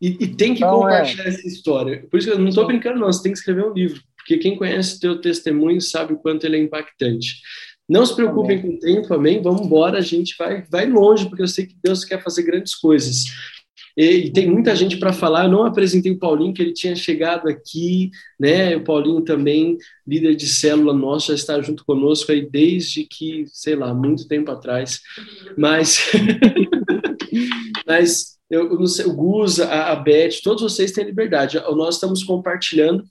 [0.00, 1.28] E, e tem que então, compartilhar é...
[1.28, 2.04] essa história.
[2.10, 3.06] Por isso que eu não estou brincando, não.
[3.06, 6.56] Você tem que escrever um livro, porque quem conhece teu testemunho sabe o quanto ele
[6.56, 7.40] é impactante.
[7.88, 8.72] Não se preocupem amém.
[8.72, 9.40] com o tempo, amém?
[9.40, 12.74] Vamos embora, a gente vai, vai longe, porque eu sei que Deus quer fazer grandes
[12.74, 13.24] coisas.
[13.96, 15.44] E, tem muita gente para falar.
[15.44, 18.76] Eu não apresentei o Paulinho, que ele tinha chegado aqui, né?
[18.76, 19.76] O Paulinho também,
[20.06, 24.50] líder de célula nosso, já está junto conosco aí desde que, sei lá, muito tempo
[24.50, 25.00] atrás.
[25.56, 26.10] Mas,
[27.86, 31.58] mas eu, não sei, o Gus, a, a Beth, todos vocês têm liberdade.
[31.74, 33.04] Nós estamos compartilhando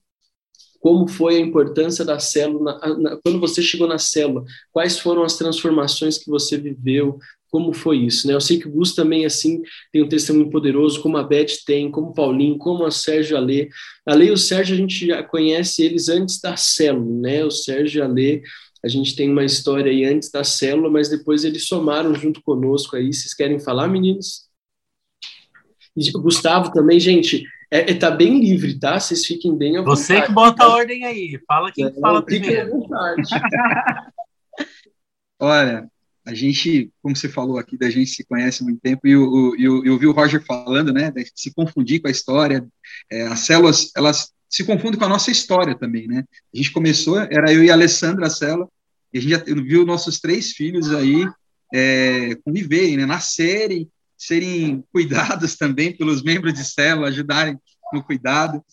[0.82, 5.24] como foi a importância da célula, na, na, quando você chegou na célula, quais foram
[5.24, 7.20] as transformações que você viveu,
[7.52, 8.34] como foi isso, né?
[8.34, 9.62] Eu sei que o Gus também, assim,
[9.92, 13.70] tem um testemunho poderoso, como a Beth tem, como o Paulinho, como a Sérgio Alê.
[14.06, 17.44] A Lê e o Sérgio, a gente já conhece eles antes da célula, né?
[17.44, 18.42] O Sérgio e
[18.84, 22.96] a gente tem uma história aí antes da célula, mas depois eles somaram junto conosco
[22.96, 23.14] aí.
[23.14, 24.50] Vocês querem falar, meninos?
[25.96, 29.00] E o Gustavo também, gente, é, é, tá bem livre, tá?
[29.00, 31.40] Vocês fiquem bem à Você que bota a ordem aí.
[31.46, 32.72] Fala quem é, fala primeiro.
[35.38, 35.92] Olha,
[36.32, 39.54] a gente, como você falou aqui, da gente se conhece há muito tempo, e eu,
[39.60, 42.66] eu, eu vi o Roger falando, né, de se confundir com a história,
[43.12, 47.20] é, as células, elas se confundem com a nossa história também, né, a gente começou,
[47.20, 48.68] era eu e a Alessandra a célula,
[49.14, 51.26] e a gente já viu nossos três filhos aí
[51.74, 57.58] é, conviverem, né, nascerem, serem cuidados também pelos membros de célula, ajudarem
[57.92, 58.64] no cuidado.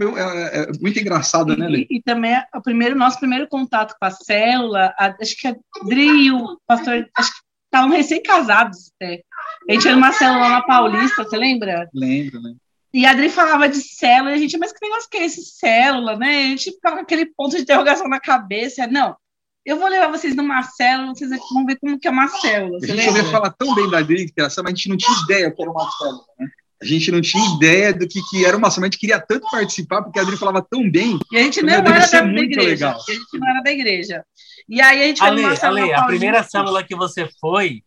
[0.00, 1.86] Foi é, é, muito engraçado, né, Lê?
[1.90, 5.56] E, e, também o primeiro nosso primeiro contato com a célula, a, acho que a
[5.86, 9.22] Dri e o pastor, acho que estavam recém-casados até.
[9.68, 11.88] A gente era uma célula na Paulista, você lembra?
[11.94, 12.54] Lembro, né?
[12.92, 15.42] E a Adri falava de célula, e a gente, mas que negócio que é esse
[15.42, 16.46] célula, né?
[16.46, 18.86] A gente ficava com aquele ponto de interrogação na cabeça.
[18.86, 19.16] Não,
[19.64, 22.78] eu vou levar vocês numa célula, vocês vão ver como que é uma célula.
[22.82, 25.60] A gente ouvia falar tão bem da Adri, mas a gente não tinha ideia que
[25.60, 26.48] era uma célula, né?
[26.80, 29.48] A gente não tinha ideia do que, que era uma célula, a gente queria tanto
[29.50, 31.18] participar, porque a Adri falava tão bem.
[31.32, 32.88] E a gente não era da, da igreja.
[32.88, 33.00] Legal.
[33.08, 34.24] a gente não era da igreja.
[34.68, 37.82] E aí a gente Ale, Ale, a primeira célula que você foi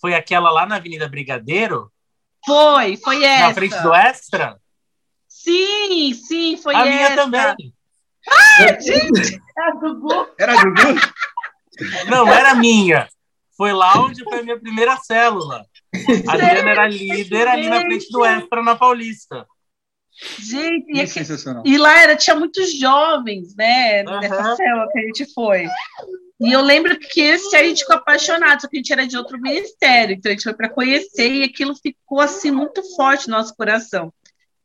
[0.00, 1.90] foi aquela lá na Avenida Brigadeiro?
[2.44, 3.48] Foi, foi essa.
[3.48, 4.58] Na frente do Extra?
[5.28, 6.88] Sim, sim, foi a essa.
[6.88, 7.74] A minha também.
[8.28, 9.40] Ah, gente!
[9.56, 10.28] Era do Gugu?
[10.38, 11.00] Era do Gugu?
[12.10, 13.08] Não, era minha.
[13.56, 15.64] Foi lá onde foi a minha primeira célula.
[16.26, 19.46] A Adriana era líder ali na frente do Extra, na Paulista.
[20.38, 21.20] Gente, e, aqui,
[21.64, 24.04] e lá era, tinha muitos jovens, né?
[24.04, 24.20] Uhum.
[24.20, 25.66] Nessa célula que a gente foi.
[26.40, 29.16] E eu lembro que esse a gente ficou apaixonado, só que a gente era de
[29.16, 33.36] outro ministério, então a gente foi para conhecer e aquilo ficou assim muito forte no
[33.36, 34.12] nosso coração.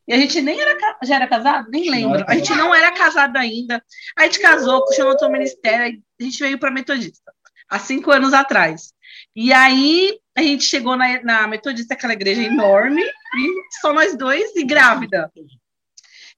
[0.07, 2.23] E a gente nem era já era casado, nem lembro.
[2.27, 3.83] A gente não era casado ainda.
[4.17, 7.31] A gente casou, continuou outro ministério, a gente veio para Metodista
[7.69, 8.91] há cinco anos atrás.
[9.35, 14.55] E aí a gente chegou na, na Metodista, aquela igreja enorme, e só nós dois
[14.55, 15.31] e grávida.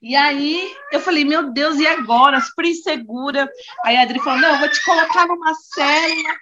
[0.02, 2.42] E aí eu falei, meu Deus, e agora?
[2.42, 3.48] Super insegura.
[3.86, 6.36] Aí a Adri falou: não, eu vou te colocar numa célula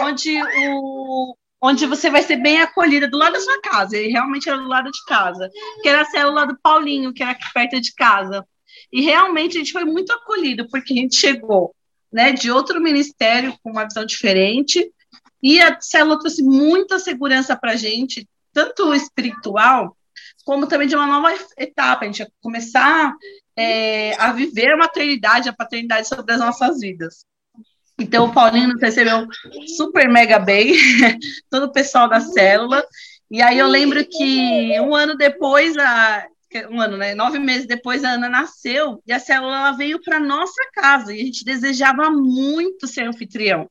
[0.00, 3.98] onde, o, onde você vai ser bem acolhida do lado da sua casa.
[3.98, 5.50] E realmente era do lado de casa,
[5.82, 8.46] que era a célula do Paulinho, que era aqui perto de casa.
[8.90, 11.74] E realmente a gente foi muito acolhido, porque a gente chegou
[12.10, 14.90] né, de outro ministério com uma visão diferente.
[15.42, 19.96] E a célula trouxe muita segurança para a gente, tanto espiritual,
[20.44, 23.14] como também de uma nova etapa, a gente começar
[23.56, 27.24] é, a viver a maternidade, a paternidade sobre as nossas vidas.
[27.98, 29.26] Então, o Paulinho nos recebeu
[29.76, 30.74] super mega bem,
[31.50, 32.82] todo o pessoal da célula,
[33.30, 36.26] e aí eu lembro que um ano depois, a,
[36.70, 37.14] um ano, né?
[37.14, 41.24] Nove meses depois, a Ana nasceu e a célula veio para nossa casa e a
[41.24, 43.70] gente desejava muito ser anfitrião,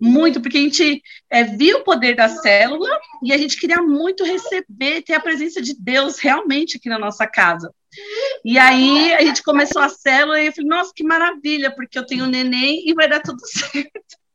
[0.00, 2.88] muito, porque a gente é, viu o poder da célula
[3.22, 7.26] e a gente queria muito receber, ter a presença de Deus realmente aqui na nossa
[7.26, 7.72] casa.
[8.44, 12.06] E aí a gente começou a célula e eu falei, nossa, que maravilha, porque eu
[12.06, 14.25] tenho neném e vai dar tudo certo.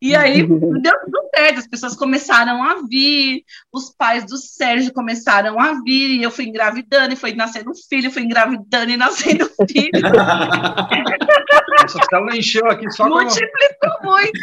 [0.00, 5.58] E aí deu tudo certo, as pessoas começaram a vir, os pais do Sérgio começaram
[5.58, 9.90] a vir, e eu fui engravidando, e foi nascendo filho, fui engravidando e nascendo filho.
[11.84, 14.06] Essa célula encheu aqui só Multiplicou com...
[14.06, 14.40] muito.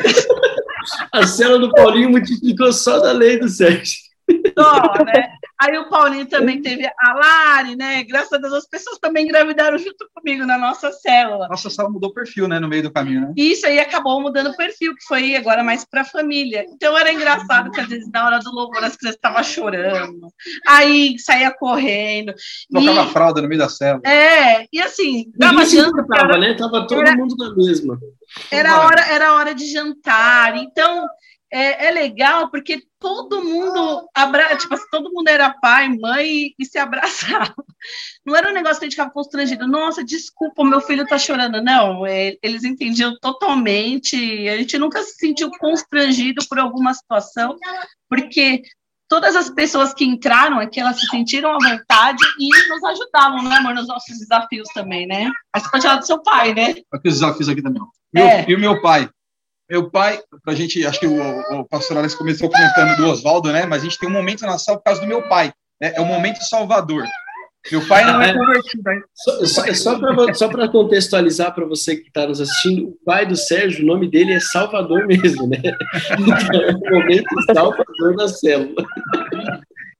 [1.11, 3.97] A célula do Paulinho multiplicou só da lei do Sérgio.
[4.57, 5.33] Só, né?
[5.63, 8.03] Aí o Paulinho também teve a Lari, né?
[8.03, 11.47] Graças a Deus, as pessoas também engravidaram junto comigo na nossa célula.
[11.47, 12.59] Nossa célula mudou o perfil, né?
[12.59, 13.33] No meio do caminho, né?
[13.37, 16.65] Isso aí acabou mudando o perfil, que foi agora mais para a família.
[16.67, 20.27] Então era engraçado que às vezes na hora do louvor as crianças estavam chorando,
[20.67, 22.33] aí saía correndo.
[22.69, 23.13] Trocava e...
[23.13, 24.03] fralda no meio da célula.
[24.05, 26.05] É, e assim, dava janta.
[26.05, 26.55] Tava, né?
[26.55, 27.15] Tava todo era...
[27.15, 27.97] mundo na mesma.
[28.51, 30.57] Era hora, era hora de jantar.
[30.57, 31.07] Então,
[31.53, 34.57] é, é, legal porque todo mundo abra...
[34.57, 37.53] tipo, assim, todo mundo era pai, mãe e, e, se abraçava.
[38.25, 39.67] Não era um negócio que a gente ficava constrangido.
[39.67, 41.61] Nossa, desculpa, meu filho tá chorando.
[41.61, 44.15] Não, é, eles entendiam totalmente.
[44.49, 47.55] A gente nunca se sentiu constrangido por alguma situação,
[48.09, 48.63] porque
[49.07, 53.57] todas as pessoas que entraram aqui, elas se sentiram à vontade e nos ajudavam, né,
[53.57, 55.29] amor, nos nossos desafios também, né?
[55.53, 56.71] Mas você pode falar do seu pai, né?
[56.91, 57.83] Aqui os desafios aqui também.
[58.11, 58.45] Meu, é.
[58.47, 59.07] E o meu pai,
[59.69, 63.65] meu pai, a gente, acho que o, o pastor Alex começou comentando do Oswaldo, né?
[63.65, 65.93] Mas a gente tem um momento na sala por causa do meu pai, né?
[65.95, 67.03] É o momento salvador.
[67.71, 68.83] Meu pai não é, é convertido.
[68.83, 69.01] Né?
[70.33, 74.09] Só, para contextualizar para você que está nos assistindo, o pai do Sérgio, o nome
[74.09, 75.61] dele é Salvador mesmo, né?
[76.19, 78.85] Então, é o momento salvador da célula.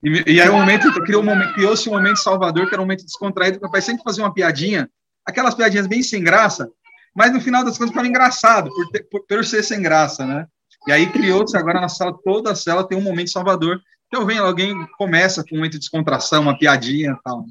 [0.04, 2.86] E, e aí o momento, criou um momento, criou-se um momento salvador, que era um
[2.86, 4.90] momento descontraído, meu pai sempre fazia uma piadinha,
[5.26, 6.70] aquelas piadinhas bem sem graça,
[7.16, 10.48] mas no final das contas ficava engraçado, por, ter, por, por ser sem graça, né?
[10.88, 13.80] E aí criou-se agora na sala, toda a cela tem um momento salvador.
[14.08, 17.46] Então vem alguém começa com um momento de descontração, uma piadinha e tal.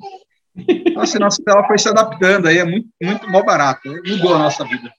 [0.94, 4.64] Nossa, nossa tela foi se adaptando aí, é muito, muito mal barato, mudou a nossa
[4.64, 4.92] vida.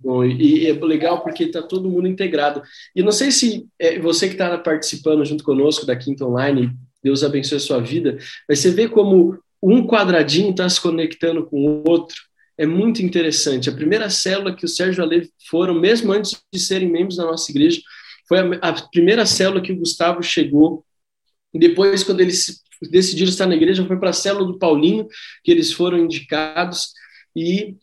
[0.00, 2.62] Bom, e, é legal porque está todo mundo integrado.
[2.94, 6.70] E não sei se é, você que está participando junto conosco da Quinta Online,
[7.02, 8.16] Deus abençoe a sua vida,
[8.48, 12.16] mas você vê como um quadradinho está se conectando com o outro,
[12.58, 13.68] é muito interessante.
[13.68, 17.16] A primeira célula que o Sérgio e a Lê foram, mesmo antes de serem membros
[17.16, 17.80] da nossa igreja,
[18.28, 20.84] foi a, a primeira célula que o Gustavo chegou.
[21.54, 25.06] Depois, quando eles decidiram estar na igreja, foi para a célula do Paulinho,
[25.44, 26.92] que eles foram indicados,
[27.34, 27.76] e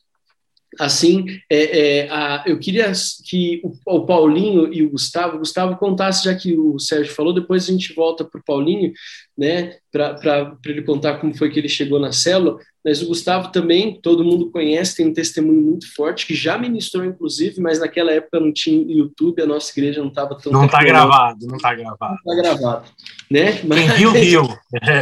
[0.80, 2.92] assim, é, é, a, eu queria
[3.26, 7.34] que o, o, Paulinho e o Gustavo, o Gustavo contasse, já que o Sérgio falou,
[7.34, 8.92] depois a gente volta para o Paulinho,
[9.38, 14.00] né, para ele contar como foi que ele chegou na célula, mas o Gustavo também,
[14.02, 18.40] todo mundo conhece, tem um testemunho muito forte, que já ministrou, inclusive, mas naquela época
[18.40, 20.52] não tinha YouTube, a nossa igreja não estava tão...
[20.52, 22.18] Não está gravado, não está gravado.
[22.26, 22.90] Não está gravado,
[23.32, 23.62] né?
[23.64, 24.48] Mas, quem viu, viu.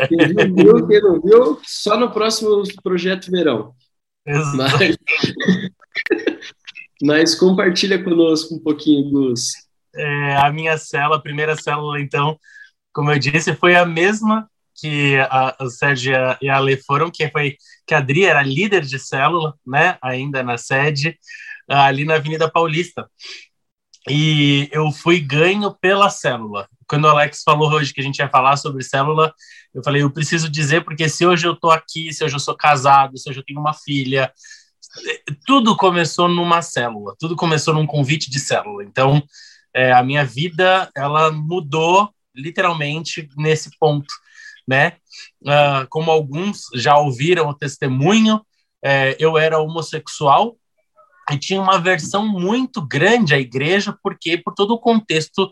[0.07, 3.73] Quem viu, quem não viu, só no próximo Projeto Verão.
[4.25, 4.97] Mas,
[7.01, 9.51] mas compartilha conosco um pouquinho, Gus.
[9.95, 12.37] É, a minha célula, a primeira célula, então,
[12.93, 17.27] como eu disse, foi a mesma que a, o Sérgio e a Ale foram, que
[17.29, 21.17] foi que a Adri era líder de célula, né, ainda na sede,
[21.67, 23.09] ali na Avenida Paulista.
[24.09, 26.67] E eu fui ganho pela célula.
[26.91, 29.33] Quando o Alex falou hoje que a gente ia falar sobre célula,
[29.73, 32.53] eu falei, eu preciso dizer, porque se hoje eu estou aqui, se hoje eu sou
[32.53, 34.29] casado, se hoje eu tenho uma filha,
[35.47, 38.83] tudo começou numa célula, tudo começou num convite de célula.
[38.83, 39.23] Então,
[39.73, 44.13] é, a minha vida, ela mudou literalmente nesse ponto,
[44.67, 44.97] né?
[45.41, 48.45] Uh, como alguns já ouviram o testemunho,
[48.83, 50.57] é, eu era homossexual
[51.31, 55.49] e tinha uma versão muito grande à igreja, porque por todo o contexto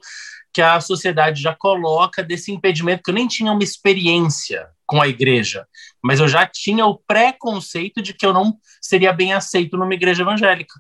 [0.54, 5.08] que a sociedade já coloca desse impedimento, que eu nem tinha uma experiência com a
[5.08, 5.68] igreja,
[6.04, 10.24] mas eu já tinha o preconceito de que eu não seria bem aceito numa igreja
[10.24, 10.74] evangélica,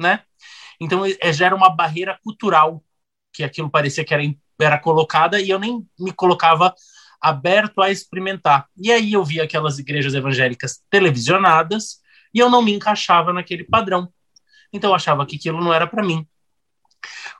[0.00, 0.22] né?
[0.80, 2.82] Então, é, gera uma barreira cultural,
[3.32, 4.22] que aquilo parecia que era,
[4.60, 6.72] era colocada, e eu nem me colocava
[7.20, 8.68] aberto a experimentar.
[8.76, 12.00] E aí eu via aquelas igrejas evangélicas televisionadas,
[12.32, 14.12] e eu não me encaixava naquele padrão.
[14.72, 16.26] Então, eu achava que aquilo não era para mim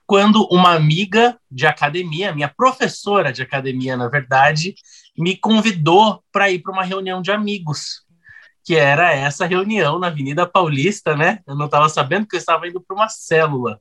[0.07, 4.75] quando uma amiga de academia, minha professora de academia, na verdade,
[5.19, 8.03] me convidou para ir para uma reunião de amigos,
[8.65, 11.41] que era essa reunião na Avenida Paulista, né?
[11.47, 13.81] Eu não estava sabendo que eu estava indo para uma célula,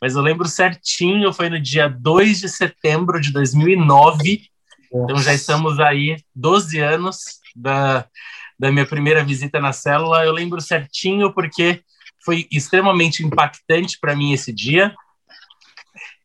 [0.00, 4.48] mas eu lembro certinho, foi no dia 2 de setembro de 2009,
[4.92, 5.04] Nossa.
[5.04, 8.06] então já estamos aí 12 anos da,
[8.58, 10.24] da minha primeira visita na célula.
[10.24, 11.82] Eu lembro certinho porque
[12.24, 14.94] foi extremamente impactante para mim esse dia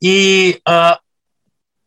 [0.01, 0.97] e uh,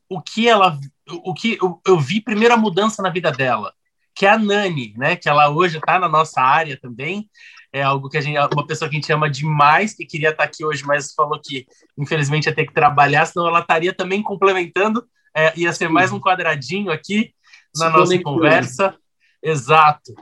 [0.08, 0.78] o que ela,
[1.24, 3.72] o que eu, eu, vi primeiro a mudança na vida dela,
[4.14, 5.16] que é a Nani, né?
[5.16, 7.28] Que ela hoje está na nossa área também.
[7.72, 10.44] É algo que a gente, uma pessoa que a gente ama demais, que queria estar
[10.44, 11.66] tá aqui hoje, mas falou que
[11.98, 15.04] infelizmente ia ter que trabalhar, senão ela estaria também complementando.
[15.36, 17.34] É, ia ser mais um quadradinho aqui
[17.76, 18.96] na Se nossa conversa.
[19.42, 20.14] Exato.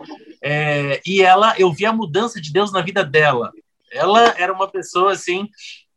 [0.43, 3.53] É, e ela, eu vi a mudança de Deus na vida dela.
[3.93, 5.47] Ela era uma pessoa assim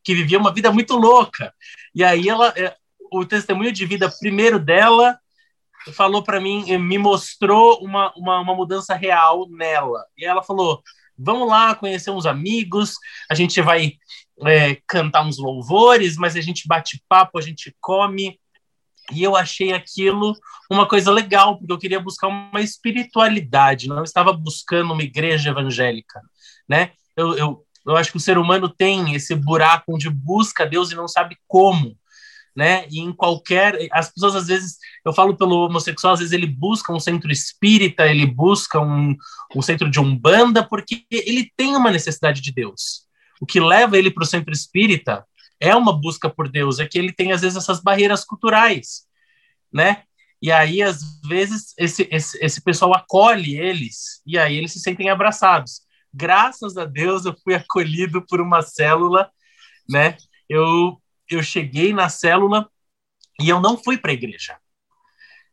[0.05, 1.51] que vivia uma vida muito louca.
[1.93, 2.75] E aí ela, é,
[3.11, 5.19] o testemunho de vida primeiro dela
[5.93, 10.05] falou para mim, me mostrou uma, uma, uma, mudança real nela.
[10.17, 10.81] E ela falou:
[11.17, 12.95] vamos lá conhecer uns amigos,
[13.29, 13.93] a gente vai
[14.45, 18.39] é, cantar uns louvores, mas a gente bate papo, a gente come.
[19.11, 20.35] E eu achei aquilo
[20.69, 26.19] uma coisa legal, porque eu queria buscar uma espiritualidade, não estava buscando uma igreja evangélica,
[26.67, 26.91] né?
[27.15, 30.95] Eu, eu, eu acho que o ser humano tem esse buraco onde busca Deus e
[30.95, 31.95] não sabe como,
[32.55, 32.87] né?
[32.89, 33.77] E em qualquer.
[33.91, 38.07] As pessoas, às vezes, eu falo pelo homossexual, às vezes ele busca um centro espírita,
[38.07, 39.15] ele busca um,
[39.55, 43.05] um centro de umbanda, porque ele tem uma necessidade de Deus.
[43.39, 45.25] O que leva ele para o centro espírita
[45.59, 49.03] é uma busca por Deus, é que ele tem, às vezes, essas barreiras culturais,
[49.71, 50.03] né?
[50.41, 55.09] E aí, às vezes, esse, esse, esse pessoal acolhe eles, e aí eles se sentem
[55.09, 55.85] abraçados
[56.15, 59.29] graças a Deus eu fui acolhido por uma célula,
[59.89, 60.15] né?
[60.49, 62.69] Eu, eu cheguei na célula
[63.41, 64.57] e eu não fui para a igreja.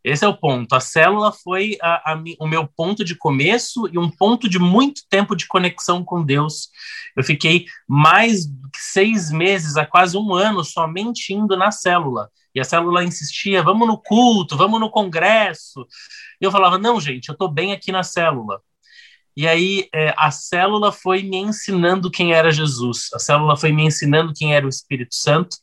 [0.04, 0.74] Esse é o ponto.
[0.74, 5.02] A célula foi a, a, o meu ponto de começo e um ponto de muito
[5.08, 6.70] tempo de conexão com Deus.
[7.16, 8.46] Eu fiquei mais
[8.76, 12.30] seis meses, a quase um ano, somente indo na célula.
[12.54, 15.86] E a célula insistia: vamos no culto, vamos no congresso.
[16.40, 18.60] E eu falava: não, gente, eu estou bem aqui na célula.
[19.36, 23.84] E aí é, a célula foi me ensinando quem era Jesus, a célula foi me
[23.84, 25.56] ensinando quem era o Espírito Santo.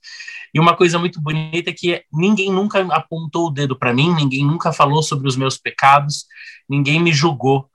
[0.54, 4.44] E uma coisa muito bonita é que ninguém nunca apontou o dedo para mim, ninguém
[4.44, 6.26] nunca falou sobre os meus pecados,
[6.68, 7.70] ninguém me julgou.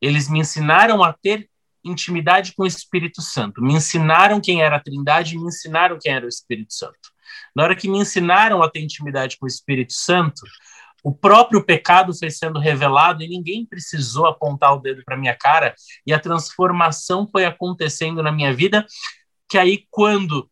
[0.00, 1.48] Eles me ensinaram a ter
[1.84, 6.24] intimidade com o Espírito Santo, me ensinaram quem era a Trindade, me ensinaram quem era
[6.24, 7.12] o Espírito Santo.
[7.54, 10.42] Na hora que me ensinaram a ter intimidade com o Espírito Santo,
[11.04, 15.74] o próprio pecado foi sendo revelado e ninguém precisou apontar o dedo para minha cara
[16.06, 18.86] e a transformação foi acontecendo na minha vida
[19.48, 20.50] que aí quando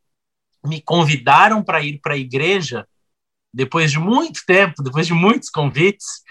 [0.64, 2.86] me convidaram para ir para a igreja
[3.52, 6.22] depois de muito tempo depois de muitos convites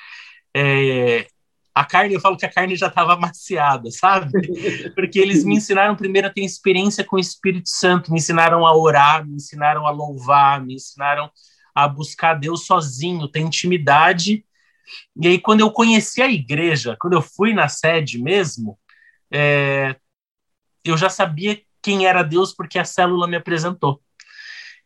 [0.55, 1.27] é,
[1.73, 4.29] a carne, eu falo que a carne já estava maciada, sabe?
[4.93, 8.75] Porque eles me ensinaram primeiro a ter experiência com o Espírito Santo, me ensinaram a
[8.75, 11.31] orar, me ensinaram a louvar, me ensinaram
[11.73, 14.45] a buscar Deus sozinho, ter intimidade.
[15.15, 18.77] E aí, quando eu conheci a igreja, quando eu fui na sede mesmo,
[19.31, 19.95] é,
[20.83, 24.01] eu já sabia quem era Deus porque a célula me apresentou.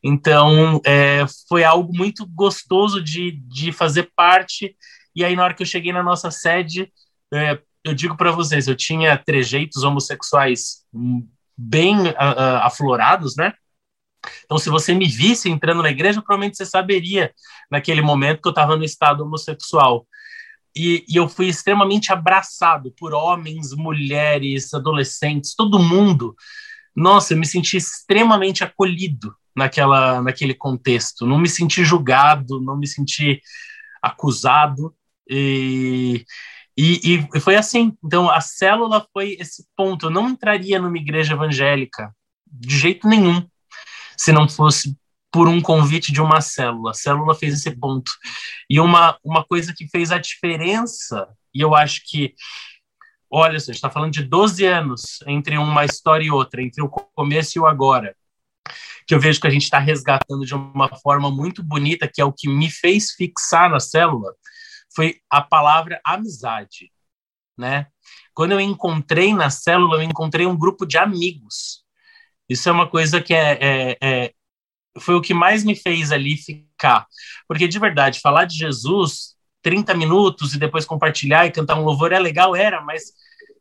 [0.03, 4.75] Então, é, foi algo muito gostoso de, de fazer parte
[5.15, 6.91] e aí, na hora que eu cheguei na nossa sede,
[7.33, 10.85] é, eu digo para vocês, eu tinha trejeitos homossexuais
[11.57, 13.53] bem uh, uh, aflorados, né?
[14.43, 17.33] Então, se você me visse entrando na igreja, provavelmente você saberia
[17.69, 20.05] naquele momento que eu estava no estado homossexual.
[20.75, 26.35] E, e, eu fui extremamente abraçado por homens, mulheres, adolescentes, todo mundo.
[26.93, 31.25] Nossa, eu me senti extremamente acolhido naquela, naquele contexto.
[31.25, 33.41] Não me senti julgado, não me senti
[34.01, 34.93] acusado.
[35.29, 36.25] E,
[36.77, 37.93] e, e, foi assim.
[38.03, 40.07] Então, a célula foi esse ponto.
[40.07, 42.13] Eu não entraria numa igreja evangélica
[42.45, 43.45] de jeito nenhum
[44.17, 44.95] se não fosse
[45.31, 46.91] por um convite de uma célula.
[46.91, 48.11] A célula fez esse ponto.
[48.69, 52.33] E uma, uma coisa que fez a diferença, e eu acho que,
[53.29, 57.57] olha, você está falando de 12 anos entre uma história e outra, entre o começo
[57.57, 58.15] e o agora,
[59.05, 62.25] que eu vejo que a gente está resgatando de uma forma muito bonita, que é
[62.25, 64.33] o que me fez fixar na célula,
[64.95, 66.91] foi a palavra amizade,
[67.57, 67.87] né?
[68.33, 71.84] Quando eu encontrei na célula, eu encontrei um grupo de amigos.
[72.49, 74.31] Isso é uma coisa que é, é, é
[74.99, 77.05] foi o que mais me fez ali ficar.
[77.47, 82.11] Porque, de verdade, falar de Jesus 30 minutos e depois compartilhar e cantar um louvor
[82.11, 83.13] é legal, era, mas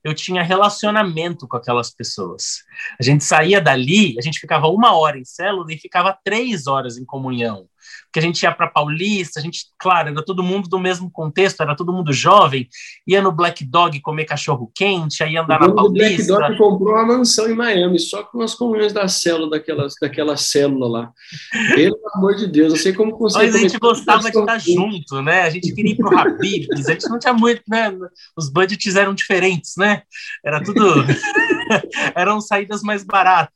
[0.04, 2.62] eu tinha relacionamento com aquelas pessoas.
[3.00, 6.98] A gente saía dali, a gente ficava uma hora em célula e ficava três horas
[6.98, 7.68] em comunhão
[8.12, 11.62] que a gente ia para Paulista, a gente, claro, era todo mundo do mesmo contexto,
[11.62, 12.68] era todo mundo jovem,
[13.06, 16.34] ia no Black Dog comer cachorro quente, aí andar na Paulista.
[16.34, 19.86] O Black Dog comprou uma mansão em Miami, só com as comunhões da célula, daquela,
[20.00, 21.12] daquela célula lá.
[21.74, 23.46] Pelo amor de Deus, eu sei como consegue.
[23.46, 25.42] Mas a gente gostava de estar junto, né?
[25.42, 27.92] A gente queria ir pro Habib's, a gente não tinha muito, né?
[28.36, 30.02] Os budgets eram diferentes, né?
[30.44, 30.82] Era tudo.
[32.14, 33.54] eram saídas mais baratas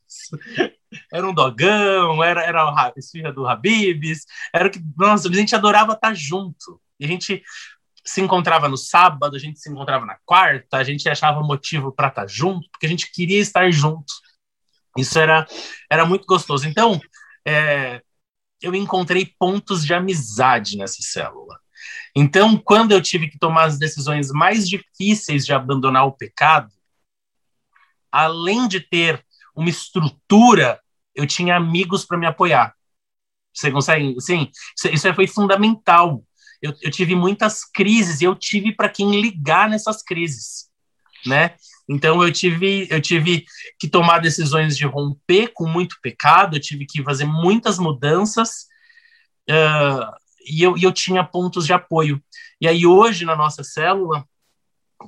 [1.11, 5.55] era um dogão, era, era a esfirra do Habibs, era o que, nossa, a gente
[5.55, 6.79] adorava estar junto.
[6.99, 7.43] E a gente
[8.05, 12.07] se encontrava no sábado, a gente se encontrava na quarta, a gente achava motivo para
[12.07, 14.13] estar junto, porque a gente queria estar junto.
[14.97, 15.47] Isso era,
[15.89, 16.67] era muito gostoso.
[16.67, 16.99] Então,
[17.45, 18.01] é,
[18.61, 21.59] eu encontrei pontos de amizade nessa célula.
[22.15, 26.73] Então, quando eu tive que tomar as decisões mais difíceis de abandonar o pecado,
[28.11, 29.23] além de ter
[29.55, 30.79] uma estrutura,
[31.19, 32.73] eu tinha amigos para me apoiar.
[33.53, 34.15] Você consegue?
[34.21, 34.49] Sim,
[34.91, 36.23] isso foi fundamental.
[36.61, 40.69] Eu, eu tive muitas crises e eu tive para quem ligar nessas crises,
[41.25, 41.55] né?
[41.89, 43.45] Então eu tive eu tive
[43.77, 48.67] que tomar decisões de romper com muito pecado, eu tive que fazer muitas mudanças
[49.49, 50.15] uh,
[50.45, 52.21] e, eu, e eu tinha pontos de apoio.
[52.61, 54.25] E aí hoje na nossa célula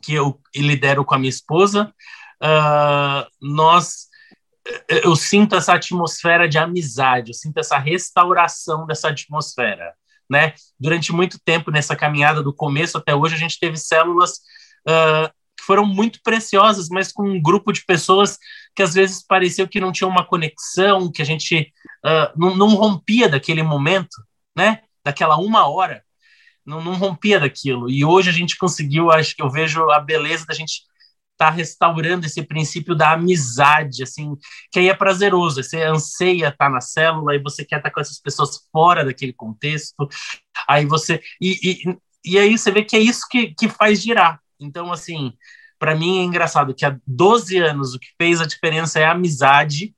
[0.04, 1.94] que eu lidero com a minha esposa,
[2.42, 4.11] uh, nós
[4.88, 9.94] eu sinto essa atmosfera de amizade, eu sinto essa restauração dessa atmosfera,
[10.30, 10.54] né?
[10.80, 14.32] Durante muito tempo nessa caminhada do começo até hoje a gente teve células
[14.88, 18.38] uh, que foram muito preciosas, mas com um grupo de pessoas
[18.76, 21.74] que às vezes pareceu que não tinha uma conexão, que a gente
[22.06, 24.16] uh, não, não, rompia daquele momento,
[24.56, 24.82] né?
[25.04, 26.04] Daquela uma hora,
[26.66, 27.90] não, não rompia daquilo.
[27.90, 30.84] E hoje a gente conseguiu, acho que eu vejo a beleza da gente
[31.42, 34.38] está restaurando esse princípio da amizade, assim,
[34.72, 35.64] que aí é prazeroso.
[35.64, 39.04] Você anseia estar tá na célula e você quer estar tá com essas pessoas fora
[39.04, 40.08] daquele contexto.
[40.68, 41.22] Aí você.
[41.42, 44.40] E, e, e aí você vê que é isso que, que faz girar.
[44.60, 45.34] Então, assim,
[45.80, 49.12] para mim é engraçado que há 12 anos o que fez a diferença é a
[49.12, 49.96] amizade.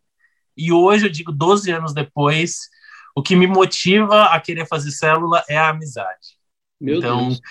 [0.56, 2.70] E hoje, eu digo 12 anos depois,
[3.16, 6.38] o que me motiva a querer fazer célula é a amizade.
[6.80, 7.42] Meu então, Deus.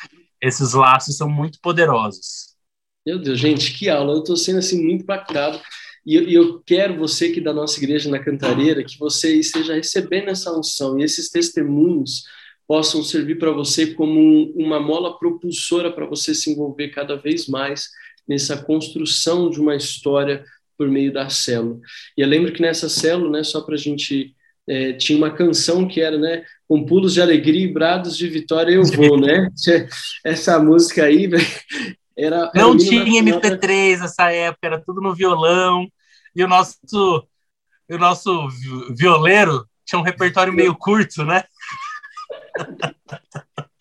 [0.40, 2.51] esses laços são muito poderosos.
[3.04, 4.14] Meu Deus, gente, que aula!
[4.14, 5.60] Eu estou sendo assim muito impactado
[6.06, 10.28] e eu, eu, quero você que da nossa igreja na Cantareira que você esteja recebendo
[10.28, 12.24] essa unção e esses testemunhos
[12.66, 17.48] possam servir para você como um, uma mola propulsora para você se envolver cada vez
[17.48, 17.88] mais
[18.26, 20.44] nessa construção de uma história
[20.78, 21.80] por meio da célula.
[22.16, 24.34] E eu lembro que nessa célula, né, só para a gente
[24.66, 28.72] é, tinha uma canção que era, né, com pulos de alegria e brados de vitória
[28.72, 29.50] eu vou, né?
[30.24, 31.28] Essa música aí,
[32.16, 35.86] era, não tinha MP3 nessa época, era tudo no violão.
[36.34, 36.78] E o nosso,
[37.90, 38.48] o nosso
[38.96, 41.44] violeiro tinha um repertório meio curto, né?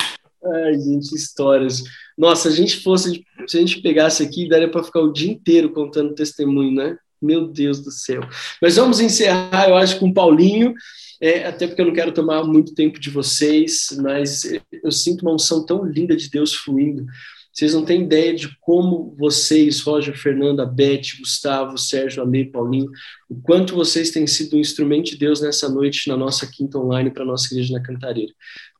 [0.43, 1.83] Ai, gente, histórias.
[2.17, 5.31] Nossa, se a gente fosse, se a gente pegasse aqui, daria para ficar o dia
[5.31, 6.97] inteiro contando testemunho, né?
[7.21, 8.21] Meu Deus do céu.
[8.61, 10.73] Mas vamos encerrar, eu acho, com o Paulinho,
[11.21, 14.41] é, até porque eu não quero tomar muito tempo de vocês, mas
[14.83, 17.05] eu sinto uma unção tão linda de Deus fluindo.
[17.53, 22.89] Vocês não têm ideia de como vocês, Roger, Fernanda, Beth, Gustavo, Sérgio, Ale, Paulinho,
[23.29, 27.11] o quanto vocês têm sido um instrumento de Deus nessa noite na nossa quinta online
[27.11, 28.31] para a nossa igreja na Cantareira.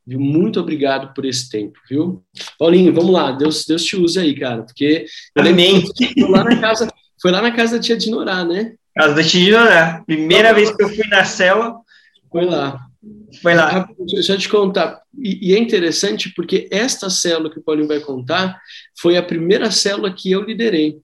[0.08, 0.20] Viu?
[0.20, 2.24] Muito obrigado por esse tempo, viu?
[2.58, 5.06] Paulinho, vamos lá, Deus, Deus te use aí, cara, porque
[5.36, 5.84] eu Amém.
[6.20, 6.88] Foi lá na casa,
[7.22, 8.74] foi lá na casa da tia Dinorá, né?
[8.96, 10.04] Casa da tia Dinorá.
[10.06, 11.76] Primeira vez que eu fui na cela.
[12.32, 12.80] Foi lá.
[13.42, 13.88] Foi lá.
[14.00, 15.02] Eu te contar.
[15.18, 18.60] E, e, é interessante porque esta célula que o Paulinho vai contar
[19.00, 20.98] foi a primeira célula que eu liderei.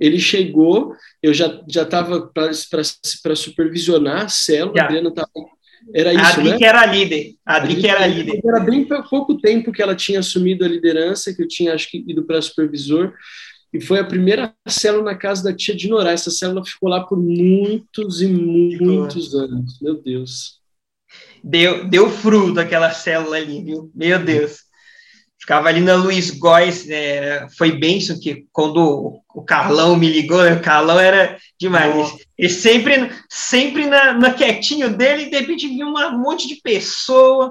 [0.00, 5.28] Ele chegou, eu já estava para supervisionar a célula, a Adriana estava
[5.94, 6.58] era isso, a Adri né?
[6.58, 7.34] que era líder.
[7.44, 8.40] A Adri, que era líder.
[8.44, 12.04] Era bem pouco tempo que ela tinha assumido a liderança, que eu tinha, acho que,
[12.06, 13.12] ido para supervisor.
[13.72, 16.12] E foi a primeira célula na casa da tia de Norá.
[16.12, 19.80] Essa célula ficou lá por muitos e muitos anos.
[19.80, 20.61] Meu Deus.
[21.42, 23.90] Deu, deu fruto aquela célula ali, viu?
[23.94, 24.60] Meu Deus.
[25.38, 27.48] Ficava ali na Luiz Góes, né?
[27.58, 30.52] foi benção que quando o Carlão me ligou, né?
[30.52, 32.14] o Carlão era demais.
[32.38, 37.50] E sempre, sempre na, na quietinho dele, de repente vinha um monte de pessoa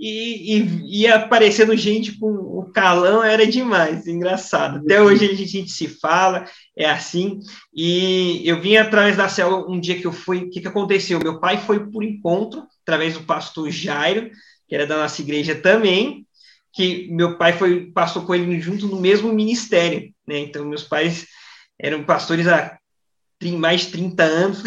[0.00, 4.78] e, e ia aparecendo gente com o Carlão, era demais, engraçado.
[4.78, 7.38] Até hoje a gente, a gente se fala, é assim.
[7.74, 11.20] E eu vim através da célula um dia que eu fui, o que, que aconteceu?
[11.22, 14.30] Meu pai foi por encontro, através do pastor Jairo,
[14.68, 16.26] que era da nossa igreja também,
[16.72, 20.40] que meu pai foi passou com ele junto no mesmo ministério, né?
[20.40, 21.26] Então meus pais
[21.78, 22.76] eram pastores há
[23.58, 24.62] mais de 30 anos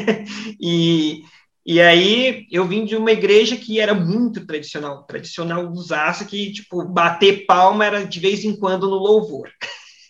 [0.60, 1.22] e
[1.64, 6.84] e aí eu vim de uma igreja que era muito tradicional, tradicional usaça que tipo
[6.84, 9.48] bater palma era de vez em quando no louvor.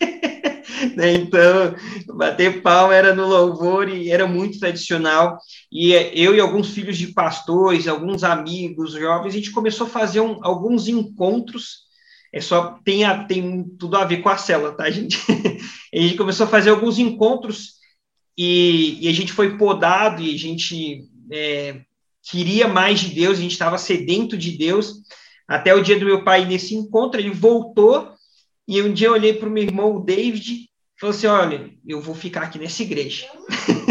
[0.97, 1.13] né?
[1.15, 1.75] Então,
[2.15, 5.39] bater palma era no louvor e era muito tradicional.
[5.71, 10.21] E eu e alguns filhos de pastores, alguns amigos jovens, a gente começou a fazer
[10.21, 11.83] um, alguns encontros.
[12.33, 15.19] É só tem, a, tem tudo a ver com a célula, tá, gente?
[15.95, 17.75] a gente começou a fazer alguns encontros
[18.37, 21.83] e, e a gente foi podado e a gente é,
[22.23, 25.03] queria mais de Deus, a gente estava sedento de Deus.
[25.47, 28.13] Até o dia do meu pai nesse encontro, ele voltou
[28.67, 30.69] e um dia eu olhei para o meu irmão, o David,
[31.03, 33.27] falou assim: Olha, eu vou ficar aqui nessa igreja.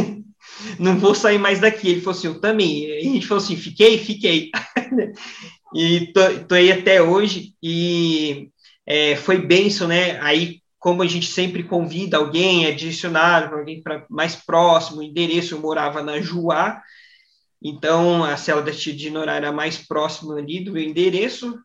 [0.80, 1.90] Não vou sair mais daqui.
[1.90, 2.86] Ele falou assim: Eu também.
[2.86, 4.50] E a gente falou assim: Fiquei, fiquei.
[5.76, 7.54] e tô, tô, aí até hoje.
[7.62, 8.50] E
[8.86, 10.20] é, foi benção, né?
[10.22, 15.56] Aí, como a gente sempre convida alguém, é direcionado para alguém pra, mais próximo, endereço,
[15.56, 16.82] eu morava na Juá.
[17.62, 21.60] Então, a cela da tia de Norá era mais próxima ali do meu endereço.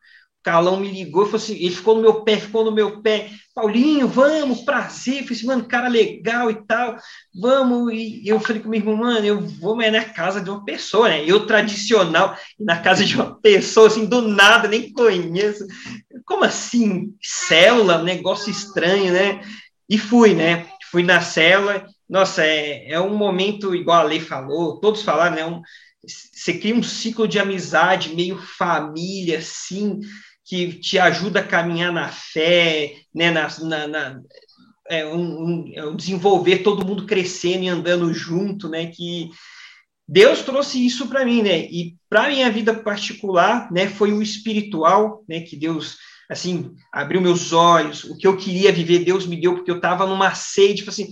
[0.46, 3.30] Carlão me ligou, falou assim, ele ficou no meu pé, ficou no meu pé.
[3.52, 4.60] Paulinho, vamos.
[4.60, 6.96] Eu falei assim, mano, cara legal e tal,
[7.34, 7.92] vamos.
[7.92, 10.64] E eu falei com meu irmão, mano, eu vou mas é na casa de uma
[10.64, 11.24] pessoa, né?
[11.26, 15.66] Eu tradicional, na casa de uma pessoa, assim, do nada, nem conheço.
[16.24, 17.12] Como assim?
[17.20, 19.40] Célula, negócio estranho, né?
[19.90, 20.68] E fui, né?
[20.92, 21.84] Fui na célula.
[22.08, 25.44] Nossa, é, é um momento, igual a Lei falou, todos falaram, né?
[25.44, 25.60] Um,
[26.06, 29.98] você cria um ciclo de amizade, meio família, assim,
[30.46, 34.20] que te ajuda a caminhar na fé, né, na, na, na
[34.88, 39.28] é um, um, é desenvolver todo mundo crescendo e andando junto, né, que
[40.08, 45.24] Deus trouxe isso para mim, né, e para minha vida particular, né, foi o espiritual,
[45.28, 45.96] né, que Deus
[46.30, 50.06] assim abriu meus olhos, o que eu queria viver Deus me deu porque eu estava
[50.06, 51.08] numa sede, tipo assim,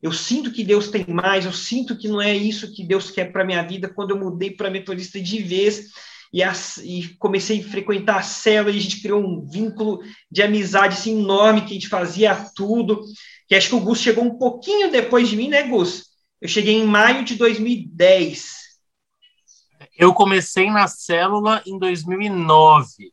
[0.00, 3.32] eu sinto que Deus tem mais, eu sinto que não é isso que Deus quer
[3.32, 3.88] para minha vida.
[3.88, 5.88] Quando eu mudei para metodista de vez,
[6.32, 10.00] e, e, comecei a frequentar a célula e a gente criou um vínculo
[10.30, 13.02] de amizade assim, enorme, que a gente fazia tudo,
[13.46, 16.06] que acho que o Gus chegou um pouquinho depois de mim, né, Gus?
[16.40, 18.58] Eu cheguei em maio de 2010.
[19.96, 23.12] Eu comecei na célula em 2009,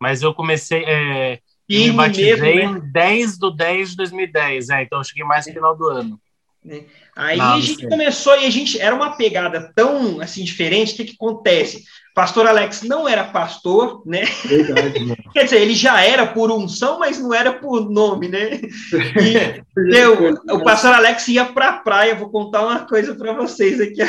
[0.00, 0.84] mas eu comecei...
[0.86, 2.78] É, me batizei mesmo, né?
[2.78, 6.20] em 10 do 10 de 2010, é, então eu cheguei mais no final do ano.
[6.64, 6.84] Né?
[7.14, 10.94] Aí Não, a gente começou e a gente era uma pegada tão assim diferente.
[10.94, 11.84] O que, que acontece?
[12.14, 14.22] Pastor Alex não era pastor, né?
[14.44, 15.16] Verdade, né?
[15.32, 18.60] Quer dizer, ele já era por unção, mas não era por nome, né?
[18.60, 19.60] E
[19.90, 22.14] deu, o pastor Alex ia para a praia.
[22.14, 24.00] Vou contar uma coisa para vocês aqui.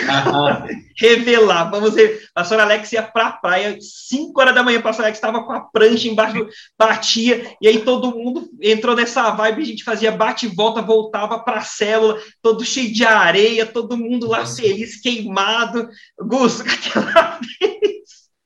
[0.95, 1.71] Revelar.
[1.71, 2.27] Vamos ver.
[2.29, 4.77] O pastor Alex ia para a praia, 5 horas da manhã.
[4.77, 6.47] O pastor Alex estava com a prancha embaixo,
[6.77, 9.63] batia, e aí todo mundo entrou nessa vibe.
[9.63, 13.97] A gente fazia bate e volta, voltava para a célula, todo cheio de areia, todo
[13.97, 15.89] mundo lá feliz, queimado.
[16.19, 17.94] Gus, aquela vez.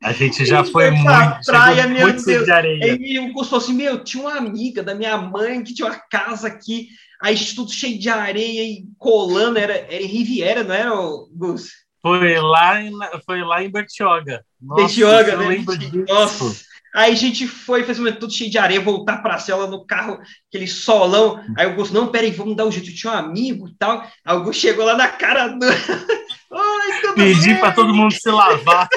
[0.02, 1.06] A gente já foi muito.
[1.46, 2.46] praia, meu muito Deus.
[2.46, 2.94] De areia.
[2.94, 6.00] Aí o Gus falou assim: Meu, tinha uma amiga da minha mãe que tinha uma
[6.10, 6.88] casa aqui,
[7.22, 10.92] aí tudo cheio de areia e colando, era, era em Riviera, não era,
[11.34, 11.70] Gus?
[12.02, 12.94] Foi lá em,
[13.26, 14.44] foi lá em Bertioga.
[14.60, 15.64] Bertioga, né?
[16.08, 16.70] Nossa.
[16.96, 19.86] Aí a gente foi, fez um tudo cheio de areia, voltar para a cela no
[19.86, 21.44] carro, aquele solão.
[21.56, 22.90] Aí o Augusto, não, peraí, vamos dar um jeito.
[22.90, 24.02] Eu tinha um amigo e tal.
[24.02, 25.68] Aí o Augusto chegou lá na cara do.
[27.16, 28.88] Pedi para todo mundo se lavar.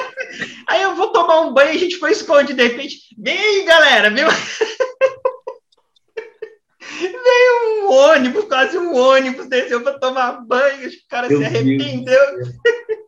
[0.67, 2.99] Aí eu vou tomar um banho e a gente foi esconde, de repente.
[3.17, 4.27] Vem aí, galera, viu?
[6.99, 10.89] Veio um ônibus, quase um ônibus, desceu para tomar banho.
[10.89, 12.19] O cara Meu se arrependeu.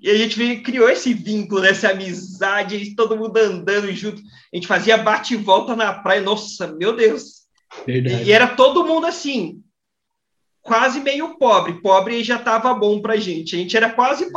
[0.00, 4.22] E a gente criou esse vínculo, essa amizade, todo mundo andando junto.
[4.52, 6.22] A gente fazia bate e volta na praia.
[6.22, 7.42] Nossa, meu Deus.
[7.86, 8.24] Verdade.
[8.24, 9.62] E era todo mundo assim,
[10.62, 11.80] quase meio pobre.
[11.82, 13.54] Pobre já estava bom pra gente.
[13.54, 14.30] A gente era quase.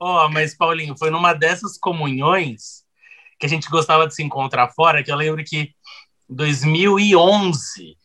[0.00, 2.84] Ó, oh, mas Paulinho, foi numa dessas comunhões
[3.38, 5.74] que a gente gostava de se encontrar fora, que eu lembro que em
[6.28, 7.96] 2011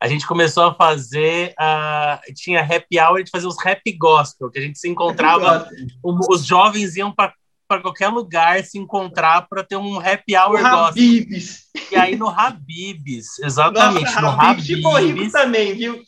[0.00, 4.58] a gente começou a fazer, uh, tinha happy hour, gente fazia os rap gospel, que
[4.58, 5.68] a gente se encontrava,
[6.02, 7.34] os jovens iam para
[7.82, 10.86] qualquer lugar se encontrar para ter um happy hour o gospel.
[10.86, 11.64] Habibs.
[11.92, 14.84] E aí no Habibs, exatamente, Nossa, no Habibs.
[14.86, 16.02] Habibs também, viu?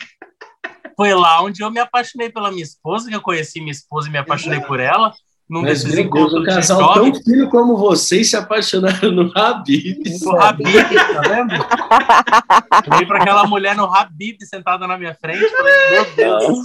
[0.96, 4.12] Foi lá onde eu me apaixonei pela minha esposa, que eu conheci minha esposa e
[4.12, 5.12] me apaixonei por ela
[5.52, 10.02] num Mas desses encontros um casal tão filho como vocês se apaixonaram no Habib.
[10.22, 12.94] No Habib, tá vendo?
[12.94, 15.46] Olhei para aquela mulher no Habib sentada na minha frente.
[15.50, 16.58] Falei, meu Deus.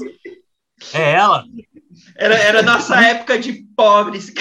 [0.94, 1.44] É ela?
[2.16, 4.32] Era, era nossa época de pobres.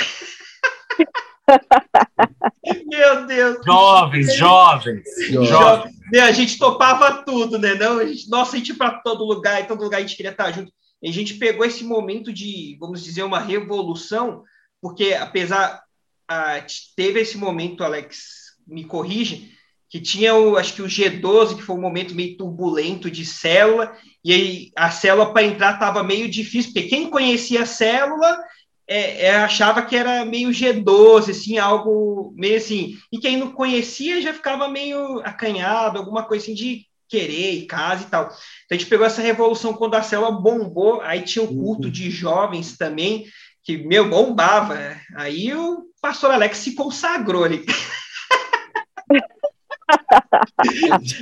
[2.87, 3.59] Meu Deus.
[3.65, 5.05] Jovens, jovens.
[5.31, 5.97] jovens.
[6.11, 7.75] Meu, a gente topava tudo, né?
[7.75, 10.17] Não, a gente, nossa, a gente ia para todo lugar, em todo lugar a gente
[10.17, 10.73] queria estar junto.
[11.03, 14.43] E a gente pegou esse momento de, vamos dizer, uma revolução,
[14.81, 15.83] porque apesar
[16.29, 16.65] a,
[16.97, 19.53] teve esse momento, Alex, me corrige,
[19.89, 23.97] que tinha o, acho que o G12, que foi um momento meio turbulento de célula,
[24.25, 28.37] e aí a célula para entrar estava meio difícil, porque quem conhecia a célula
[28.89, 34.23] é, é, achava que era meio G12, assim, algo meio assim, e quem não conhecia
[34.23, 38.25] já ficava meio acanhado, alguma coisa assim de querer e casa e tal.
[38.25, 38.37] Então
[38.71, 41.93] a gente pegou essa revolução quando a célula bombou, aí tinha o culto uhum.
[41.93, 43.27] de jovens também,
[43.63, 44.79] que, meu, bombava.
[45.17, 47.65] Aí o pastor Alex se consagrou ali.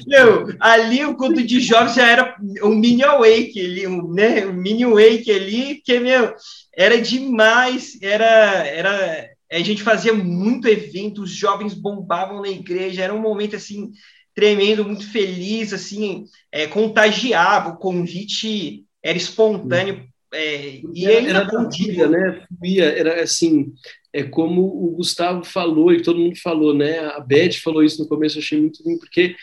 [0.06, 4.52] meu, ali o culto de jovens já era um mini awake ali, um, né, um
[4.52, 6.34] mini wake ali, que, meu,
[6.76, 13.14] era demais, era, era, a gente fazia muito evento, os jovens bombavam na igreja, era
[13.14, 13.92] um momento, assim,
[14.34, 20.04] tremendo, muito feliz, assim, é, contagiava, o convite era espontâneo.
[20.32, 22.44] É, e era, era da vida, né?
[22.48, 23.72] Fluía, era assim,
[24.12, 26.98] é como o Gustavo falou e todo mundo falou, né?
[26.98, 29.36] A Beth falou isso no começo, eu achei muito lindo, porque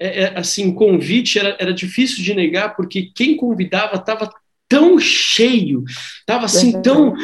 [0.00, 4.30] é, é, assim, convite era, era difícil de negar, porque quem convidava estava
[4.70, 5.84] tão cheio,
[6.20, 7.14] estava assim, tão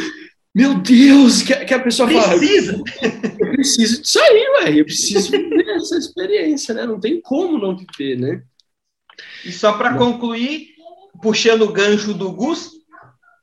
[0.56, 2.72] meu Deus, que, que a pessoa Precisa.
[2.72, 2.82] fala.
[3.38, 4.80] Eu preciso disso aí, ué.
[4.80, 6.86] Eu preciso viver essa experiência, né?
[6.86, 8.42] Não tem como não viver, né?
[9.44, 10.68] E só para concluir,
[11.20, 12.70] puxando o gancho do Gus,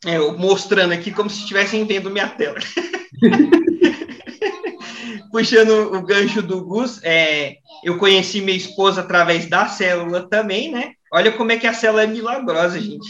[0.03, 2.57] é, mostrando aqui como se estivessem vendo minha tela.
[5.31, 10.93] puxando o gancho do Gus, é, eu conheci minha esposa através da célula também, né?
[11.13, 13.07] Olha como é que a célula é milagrosa, gente.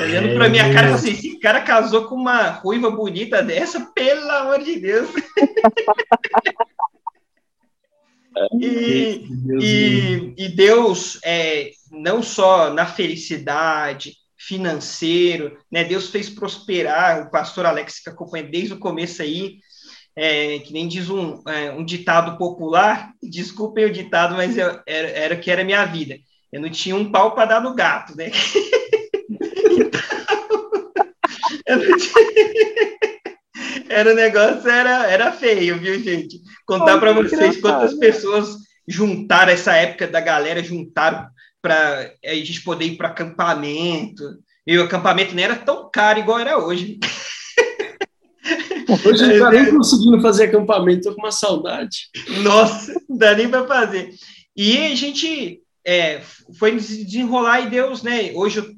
[0.00, 4.64] Olhando para minha cara, assim, esse cara casou com uma ruiva bonita dessa, pelo amor
[4.64, 5.10] de Deus.
[8.58, 9.26] e,
[9.60, 15.84] e, e, Deus, é, não só na felicidade, financeiro, né?
[15.84, 19.58] Deus fez prosperar o pastor Alex que acompanha desde o começo aí,
[20.16, 25.08] é, que nem diz um, é, um ditado popular, desculpem o ditado, mas eu, era,
[25.10, 26.16] era que era minha vida
[26.54, 28.30] eu não tinha um pau para dar no gato, né?
[31.66, 32.14] então, tinha...
[33.88, 36.40] era o negócio era, era feio, viu, gente?
[36.64, 41.26] Contar para vocês quantas pessoas juntaram essa época da galera, juntaram
[41.60, 44.22] para a gente poder ir para acampamento.
[44.64, 47.00] E o acampamento nem era tão caro igual era hoje.
[49.04, 52.10] Hoje não está nem conseguindo fazer acampamento, tô com uma saudade.
[52.44, 54.14] Nossa, não dá nem para fazer.
[54.56, 56.20] E a gente é,
[56.58, 58.32] foi desenrolar e Deus, né?
[58.34, 58.74] Hoje eu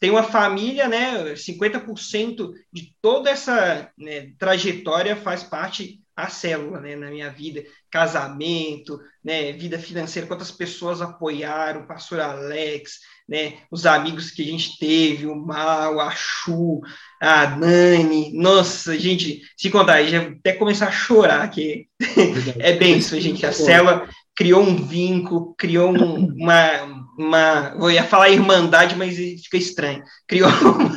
[0.00, 1.34] tenho uma família, né?
[1.34, 8.98] 50% de toda essa né, trajetória faz parte a célula, né, na minha vida, casamento,
[9.24, 12.98] né, vida financeira, quantas pessoas apoiaram, o pastor Alex,
[13.28, 16.80] né, os amigos que a gente teve, o Mal, a Chu,
[17.22, 21.86] a Nani, nossa, gente, se contar, já até começar a chorar, que
[22.58, 28.04] é bem isso, gente, a célula criou um vínculo, criou um, uma, uma, eu ia
[28.04, 30.96] falar irmandade, mas fica estranho, criou uma,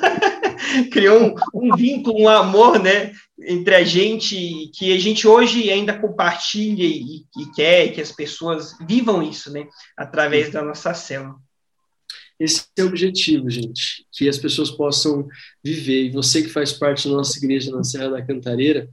[0.91, 5.97] criou um, um, vínculo, um amor, né, entre a gente, que a gente hoje ainda
[5.97, 9.67] compartilha e, e quer que as pessoas vivam isso, né,
[9.97, 11.33] através da nossa célula.
[12.39, 15.27] Esse é o objetivo, gente, que as pessoas possam
[15.63, 16.05] viver.
[16.05, 18.87] E você que faz parte da nossa igreja na Serra da Cantareira,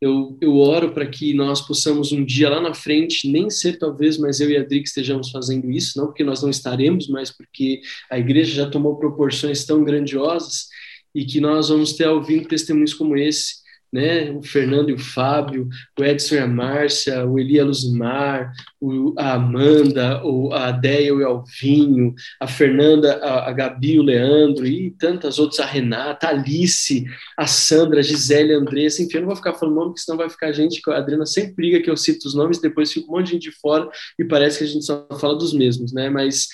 [0.00, 4.16] eu, eu oro para que nós possamos um dia lá na frente, nem ser talvez,
[4.16, 7.30] mas eu e a Adri que estejamos fazendo isso, não porque nós não estaremos, mas
[7.30, 7.80] porque
[8.10, 10.68] a igreja já tomou proporções tão grandiosas
[11.14, 13.56] e que nós vamos ter ouvindo testemunhos como esse,
[13.92, 14.30] né?
[14.30, 15.68] O Fernando e o Fábio,
[15.98, 21.26] o Edson e a Márcia, o Elia Luzimar, o, a Amanda, o, a e o
[21.26, 27.04] Alvinho, a Fernanda, a, a Gabi o Leandro, e tantas outras, a Renata, a Alice,
[27.36, 30.18] a Sandra, a Gisele, a Andressa, enfim, eu não vou ficar falando nome, porque senão
[30.18, 33.06] vai ficar gente, que a Adriana sempre briga que eu cito os nomes, depois fica
[33.10, 35.92] um monte de gente de fora e parece que a gente só fala dos mesmos,
[35.92, 36.10] né?
[36.10, 36.48] Mas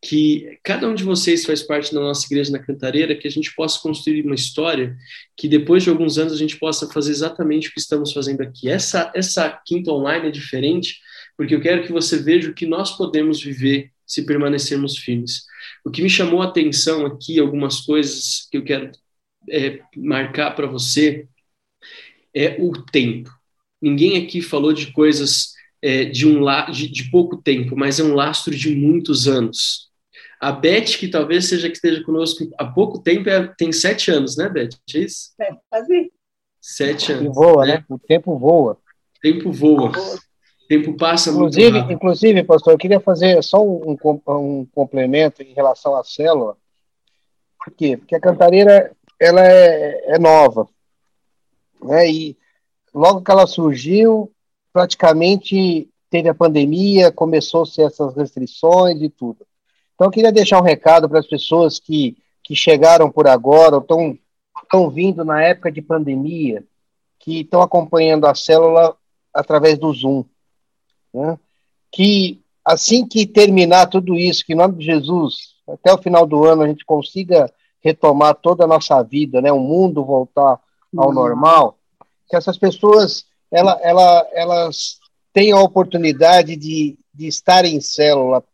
[0.00, 3.54] que cada um de vocês faz parte da nossa igreja na Cantareira, que a gente
[3.54, 4.96] possa construir uma história
[5.36, 8.68] que depois de alguns anos a gente possa fazer exatamente o que estamos fazendo aqui.
[8.68, 11.00] Essa essa quinta online é diferente,
[11.36, 15.42] porque eu quero que você veja o que nós podemos viver se permanecermos firmes.
[15.84, 18.90] O que me chamou a atenção aqui, algumas coisas que eu quero
[19.50, 21.26] é, marcar para você,
[22.34, 23.30] é o tempo.
[23.80, 28.14] Ninguém aqui falou de coisas é, de um de, de pouco tempo, mas é um
[28.14, 29.87] lastro de muitos anos.
[30.40, 34.36] A Beth, que talvez seja que esteja conosco há pouco tempo, é, tem sete anos,
[34.36, 34.70] né, Beth?
[34.94, 35.32] É isso?
[35.40, 36.12] É, fazer.
[36.60, 37.24] Sete anos.
[37.24, 37.78] E voa, né?
[37.78, 37.84] né?
[37.88, 38.74] O tempo voa.
[38.74, 39.90] O tempo voa.
[39.90, 41.96] O tempo passa inclusive, muito rápido.
[41.96, 43.96] Inclusive, pastor, eu queria fazer só um,
[44.28, 46.56] um complemento em relação à célula.
[47.64, 47.96] Por quê?
[47.96, 50.68] Porque a cantareira ela é, é nova.
[51.82, 52.10] Né?
[52.10, 52.36] E
[52.94, 54.30] logo que ela surgiu,
[54.72, 59.47] praticamente teve a pandemia, começou-se essas restrições e tudo.
[59.98, 63.82] Então, eu queria deixar um recado para as pessoas que, que chegaram por agora, ou
[63.82, 64.16] estão,
[64.62, 66.62] estão vindo na época de pandemia,
[67.18, 68.96] que estão acompanhando a célula
[69.34, 70.24] através do Zoom.
[71.12, 71.36] Né?
[71.90, 76.44] Que assim que terminar tudo isso, que em nome de Jesus, até o final do
[76.44, 79.50] ano, a gente consiga retomar toda a nossa vida, né?
[79.50, 80.60] o mundo voltar
[80.96, 81.12] ao uhum.
[81.12, 81.76] normal,
[82.30, 85.00] que essas pessoas ela, ela, elas
[85.32, 88.44] tenham a oportunidade de, de estar em célula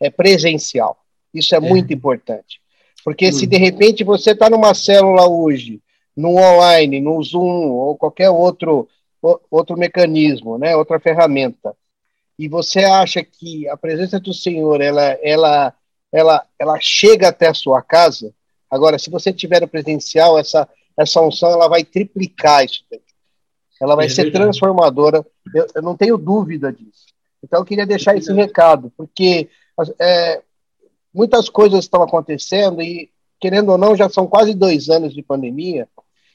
[0.00, 0.98] é, presencial.
[1.32, 1.60] Isso é, é.
[1.60, 2.60] muito importante.
[3.04, 5.80] Porque se de repente você está numa célula hoje,
[6.16, 8.88] no online, no Zoom ou qualquer outro,
[9.48, 11.76] outro mecanismo, né, outra ferramenta,
[12.38, 15.74] e você acha que a presença do Senhor ela, ela,
[16.12, 18.34] ela, ela chega até a sua casa,
[18.68, 20.68] agora, se você tiver o presencial, essa,
[20.98, 23.00] essa unção ela vai triplicar isso daí.
[23.80, 24.44] Ela vai é ser verdade.
[24.44, 25.24] transformadora,
[25.54, 27.06] eu, eu, não tenho dúvida disso.
[27.42, 29.48] Então, eu queria deixar é esse recado, porque
[29.98, 30.42] é,
[31.12, 33.10] muitas coisas estão acontecendo e,
[33.40, 35.88] querendo ou não, já são quase dois anos de pandemia.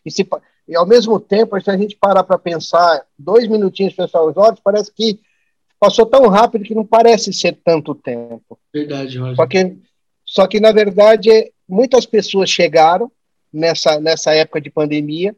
[0.05, 0.27] E, se,
[0.67, 4.59] e ao mesmo tempo, se a gente parar para pensar dois minutinhos, fechar os olhos,
[4.63, 5.19] parece que
[5.79, 8.57] passou tão rápido que não parece ser tanto tempo.
[8.73, 9.35] Verdade, Roger.
[9.35, 9.77] Só que,
[10.25, 13.11] só que na verdade, muitas pessoas chegaram
[13.51, 15.35] nessa, nessa época de pandemia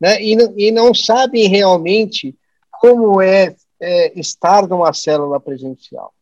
[0.00, 2.36] né, e, e não sabem realmente
[2.70, 6.12] como é, é estar numa célula presencial.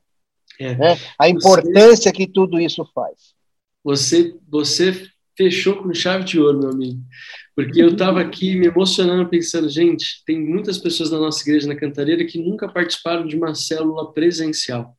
[0.59, 0.75] É.
[0.75, 0.99] Né?
[1.19, 3.35] A importância você, que tudo isso faz.
[3.83, 7.01] Você, você fechou com chave de ouro, meu amigo.
[7.55, 11.77] Porque eu estava aqui me emocionando, pensando, gente, tem muitas pessoas na nossa igreja na
[11.77, 14.97] Cantareira que nunca participaram de uma célula presencial.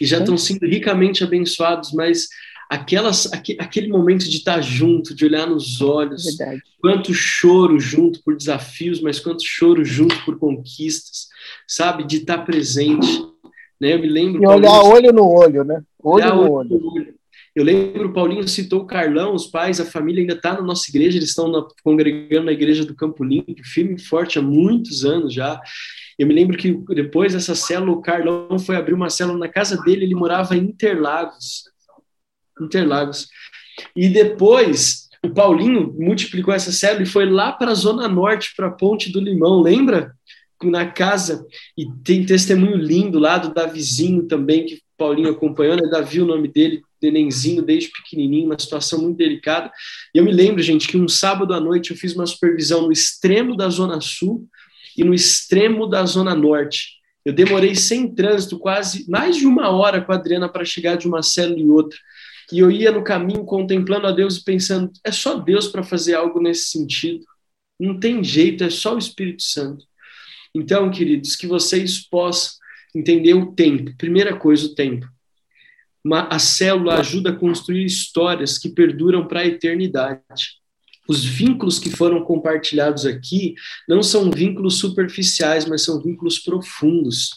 [0.00, 2.28] E já estão sendo ricamente abençoados, mas
[2.70, 3.28] aquelas,
[3.58, 6.62] aquele momento de estar junto, de olhar nos olhos, Verdade.
[6.80, 11.26] quanto choro junto por desafios, mas quanto choro junto por conquistas,
[11.66, 12.04] sabe?
[12.06, 13.08] De estar presente.
[13.80, 13.94] Né?
[13.94, 14.42] Eu me lembro.
[14.42, 15.82] E olhar Paulinho, olho no olho, né?
[16.02, 16.92] Olho no olho.
[16.94, 17.20] olho.
[17.54, 20.88] Eu lembro, o Paulinho citou o Carlão, os pais, a família ainda está na nossa
[20.88, 25.04] igreja, eles estão na, congregando na igreja do Campo Limpo, firme e forte há muitos
[25.04, 25.60] anos já.
[26.16, 29.76] Eu me lembro que depois dessa célula, o Carlão foi abrir uma célula na casa
[29.82, 31.64] dele, ele morava em Interlagos.
[32.60, 33.28] Interlagos.
[33.96, 38.68] E depois, o Paulinho multiplicou essa célula e foi lá para a Zona Norte, para
[38.68, 40.14] a Ponte do Limão, lembra?
[40.68, 41.46] Na casa,
[41.78, 45.88] e tem testemunho lindo lá do Davizinho também, que Paulinho acompanhou, né?
[45.88, 49.70] Davi, o nome dele, nenenzinho, desde pequenininho, uma situação muito delicada.
[50.14, 52.92] E eu me lembro, gente, que um sábado à noite eu fiz uma supervisão no
[52.92, 54.46] extremo da Zona Sul,
[54.96, 56.98] e no extremo da Zona Norte.
[57.24, 61.06] Eu demorei sem trânsito quase mais de uma hora com a Adriana para chegar de
[61.06, 61.98] uma célula em outra.
[62.52, 66.14] E eu ia no caminho contemplando a Deus e pensando: é só Deus para fazer
[66.14, 67.24] algo nesse sentido.
[67.78, 69.84] Não tem jeito, é só o Espírito Santo.
[70.54, 72.58] Então, queridos, que vocês possam
[72.94, 73.96] entender o tempo.
[73.96, 75.06] Primeira coisa, o tempo.
[76.04, 80.58] Uma, a célula ajuda a construir histórias que perduram para a eternidade.
[81.08, 83.54] Os vínculos que foram compartilhados aqui
[83.88, 87.30] não são vínculos superficiais, mas são vínculos profundos.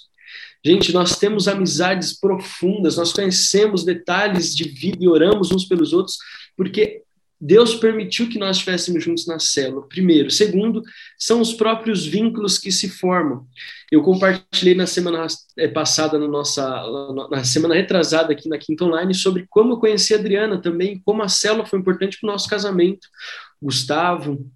[0.66, 6.18] Gente, nós temos amizades profundas, nós conhecemos detalhes de vida e oramos uns pelos outros,
[6.55, 7.03] porque
[7.45, 10.31] Deus permitiu que nós estivéssemos juntos na célula, primeiro.
[10.31, 10.81] Segundo,
[11.19, 13.45] são os próprios vínculos que se formam.
[13.91, 15.27] Eu compartilhei na semana
[15.57, 16.65] eh, passada, na nossa,
[17.29, 21.21] na semana retrasada aqui na Quinta Online, sobre como eu conheci a Adriana também, como
[21.21, 23.09] a célula foi importante para o nosso casamento.
[23.61, 24.49] Gustavo,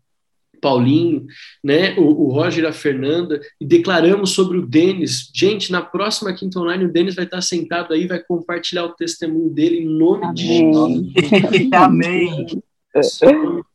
[0.62, 1.26] Paulinho,
[1.62, 5.30] né, o, o Roger e a Fernanda, e declaramos sobre o Denis.
[5.36, 9.50] Gente, na próxima Quinta Online, o Denis vai estar sentado aí, vai compartilhar o testemunho
[9.50, 10.34] dele em nome Amém.
[10.34, 11.74] de Jesus.
[11.74, 12.64] Amém.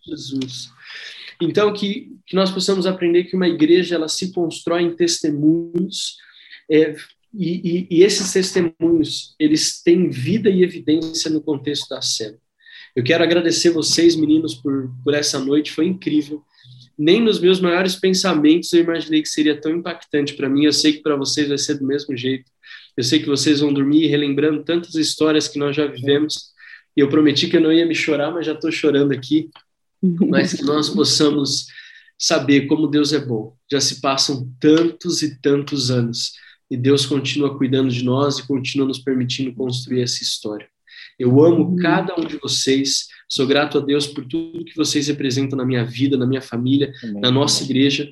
[0.07, 0.71] Jesus.
[1.41, 6.17] Então, que, que nós possamos aprender que uma igreja ela se constrói em testemunhos,
[6.71, 6.95] é,
[7.35, 12.39] e, e, e, esses testemunhos, eles têm vida e evidência no contexto da cena.
[12.95, 16.43] Eu quero agradecer vocês, meninos, por, por essa noite, foi incrível.
[16.99, 20.67] Nem nos meus maiores pensamentos eu imaginei que seria tão impactante para mim.
[20.67, 22.51] Eu sei que para vocês vai ser do mesmo jeito.
[22.97, 26.52] Eu sei que vocês vão dormir relembrando tantas histórias que nós já vivemos.
[26.97, 29.51] E eu prometi que eu não ia me chorar, mas já estou chorando aqui.
[30.29, 31.67] Mas que nós possamos
[32.19, 33.57] saber como Deus é bom.
[33.71, 36.33] Já se passam tantos e tantos anos
[36.73, 40.67] e Deus continua cuidando de nós e continua nos permitindo construir essa história.
[41.19, 41.77] Eu amo uhum.
[41.77, 45.85] cada um de vocês, sou grato a Deus por tudo que vocês representam na minha
[45.85, 47.21] vida, na minha família, Amém.
[47.21, 48.11] na nossa igreja.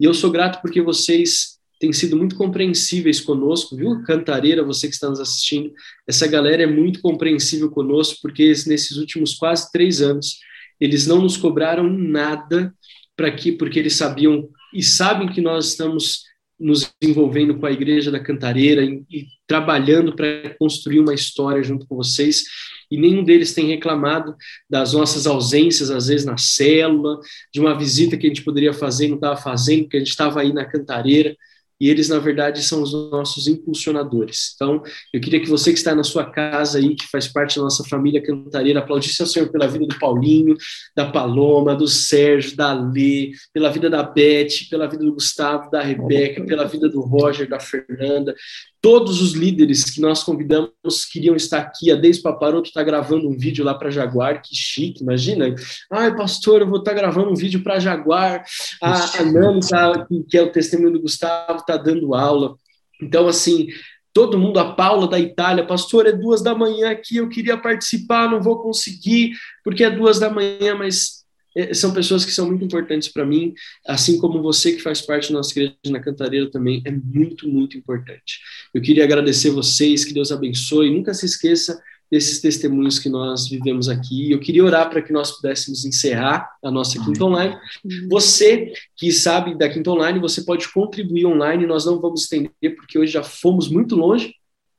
[0.00, 4.02] E eu sou grato porque vocês têm sido muito compreensíveis conosco, viu?
[4.02, 5.72] Cantareira, você que está nos assistindo,
[6.06, 10.38] essa galera é muito compreensível conosco, porque nesses últimos quase três anos,
[10.80, 12.74] eles não nos cobraram nada
[13.16, 16.24] para aqui, porque eles sabiam e sabem que nós estamos
[16.58, 21.86] nos envolvendo com a Igreja da Cantareira e, e trabalhando para construir uma história junto
[21.86, 22.42] com vocês.
[22.90, 24.34] E nenhum deles tem reclamado
[24.70, 27.18] das nossas ausências, às vezes na célula,
[27.52, 30.10] de uma visita que a gente poderia fazer e não estava fazendo, porque a gente
[30.10, 31.36] estava aí na Cantareira
[31.84, 34.52] e eles, na verdade, são os nossos impulsionadores.
[34.54, 34.82] Então,
[35.12, 37.84] eu queria que você que está na sua casa aí, que faz parte da nossa
[37.84, 40.56] família cantareira, aplaudisse ao Senhor pela vida do Paulinho,
[40.96, 45.82] da Paloma, do Sérgio, da Lê, pela vida da Beth, pela vida do Gustavo, da
[45.82, 48.34] Rebeca, pela vida do Roger, da Fernanda,
[48.84, 51.90] todos os líderes que nós convidamos queriam estar aqui.
[51.90, 55.54] A Deise Paparoto está gravando um vídeo lá para Jaguar, que chique, imagina.
[55.90, 58.44] Ai, pastor, eu vou estar tá gravando um vídeo para Jaguar.
[58.82, 62.56] A, a Nani, tá, que é o testemunho do Gustavo, está dando aula.
[63.00, 63.68] Então, assim,
[64.12, 68.30] todo mundo, a Paula da Itália, pastor, é duas da manhã aqui, eu queria participar,
[68.30, 69.32] não vou conseguir,
[69.64, 71.23] porque é duas da manhã, mas
[71.72, 73.54] são pessoas que são muito importantes para mim,
[73.86, 77.76] assim como você que faz parte da nossa igreja na Cantareira também é muito, muito
[77.76, 78.40] importante.
[78.72, 81.80] Eu queria agradecer vocês, que Deus abençoe, nunca se esqueça
[82.10, 84.30] desses testemunhos que nós vivemos aqui.
[84.30, 87.56] Eu queria orar para que nós pudéssemos encerrar a nossa Quinta Online.
[88.08, 92.98] Você que sabe da Quinta Online, você pode contribuir online, nós não vamos estender, porque
[92.98, 94.34] hoje já fomos muito longe,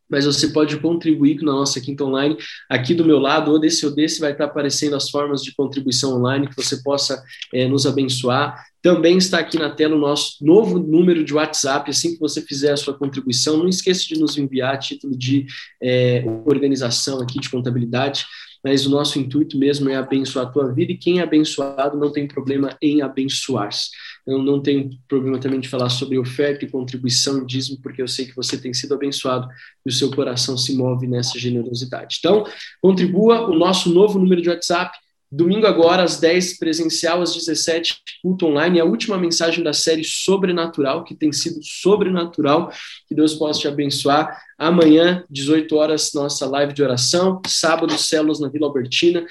[0.10, 2.38] mas você pode contribuir na nossa Quinta Online.
[2.70, 6.18] Aqui do meu lado, ou desse ou desse, vai estar aparecendo as formas de contribuição
[6.18, 8.64] online que você possa é, nos abençoar.
[8.82, 11.90] Também está aqui na tela o nosso novo número de WhatsApp.
[11.90, 15.48] Assim que você fizer a sua contribuição, não esqueça de nos enviar a título de
[15.82, 18.26] é, organização aqui, de contabilidade
[18.66, 22.12] mas o nosso intuito mesmo é abençoar a tua vida e quem é abençoado não
[22.12, 23.92] tem problema em abençoar-se.
[24.26, 28.26] Eu não tenho problema também de falar sobre oferta e contribuição dízimo, porque eu sei
[28.26, 29.48] que você tem sido abençoado
[29.86, 32.18] e o seu coração se move nessa generosidade.
[32.20, 32.44] Então,
[32.82, 34.98] contribua o nosso novo número de WhatsApp
[35.36, 41.04] Domingo agora, às 10, presencial, às 17, culto online, a última mensagem da série Sobrenatural,
[41.04, 42.72] que tem sido sobrenatural,
[43.08, 44.40] que Deus possa te abençoar.
[44.58, 49.26] Amanhã, 18 horas, nossa live de oração, sábado, células na Vila Albertina.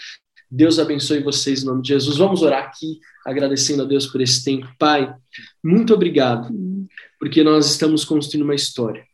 [0.54, 2.16] Deus abençoe vocês em nome de Jesus.
[2.16, 4.68] Vamos orar aqui, agradecendo a Deus por esse tempo.
[4.78, 5.14] Pai,
[5.62, 6.48] muito obrigado,
[7.18, 9.04] porque nós estamos construindo uma história.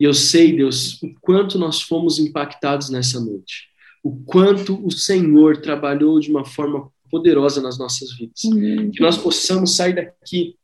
[0.00, 3.68] E eu sei, Deus, o quanto nós fomos impactados nessa noite
[4.02, 8.44] o quanto o Senhor trabalhou de uma forma poderosa nas nossas vidas.
[8.44, 8.90] Uhum.
[8.90, 10.56] Que nós possamos sair daqui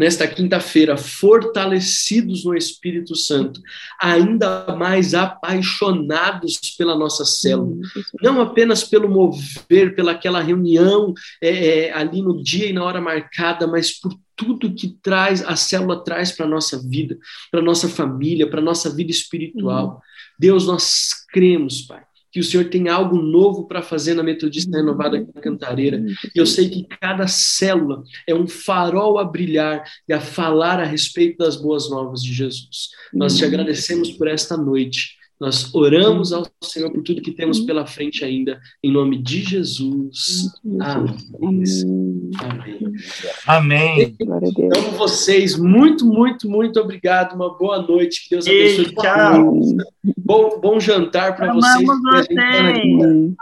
[0.00, 3.60] nesta quinta-feira, fortalecidos no Espírito Santo,
[4.00, 7.76] ainda mais apaixonados pela nossa célula,
[8.22, 12.98] não apenas pelo mover, pela aquela reunião é, é, ali no dia e na hora
[12.98, 17.18] marcada, mas por tudo que traz a célula traz para a nossa vida,
[17.50, 20.00] para a nossa família, para a nossa vida espiritual.
[20.38, 22.02] Deus, nós cremos, Pai,
[22.32, 26.04] que o Senhor tem algo novo para fazer na Metodista Renovada Cantareira.
[26.34, 30.84] E eu sei que cada célula é um farol a brilhar e a falar a
[30.84, 32.90] respeito das boas novas de Jesus.
[33.12, 35.18] Nós te agradecemos por esta noite.
[35.40, 40.50] Nós oramos ao Senhor por tudo que temos pela frente ainda, em nome de Jesus.
[40.80, 42.19] Amém.
[42.38, 42.78] Amém.
[43.46, 44.16] Amém.
[44.20, 47.34] Então, vocês, muito, muito, muito obrigado.
[47.34, 48.24] Uma boa noite.
[48.24, 48.86] Que Deus abençoe.
[48.86, 49.60] Ei, tchau.
[50.18, 51.86] Bom, bom jantar para vocês.
[51.86, 53.32] vocês.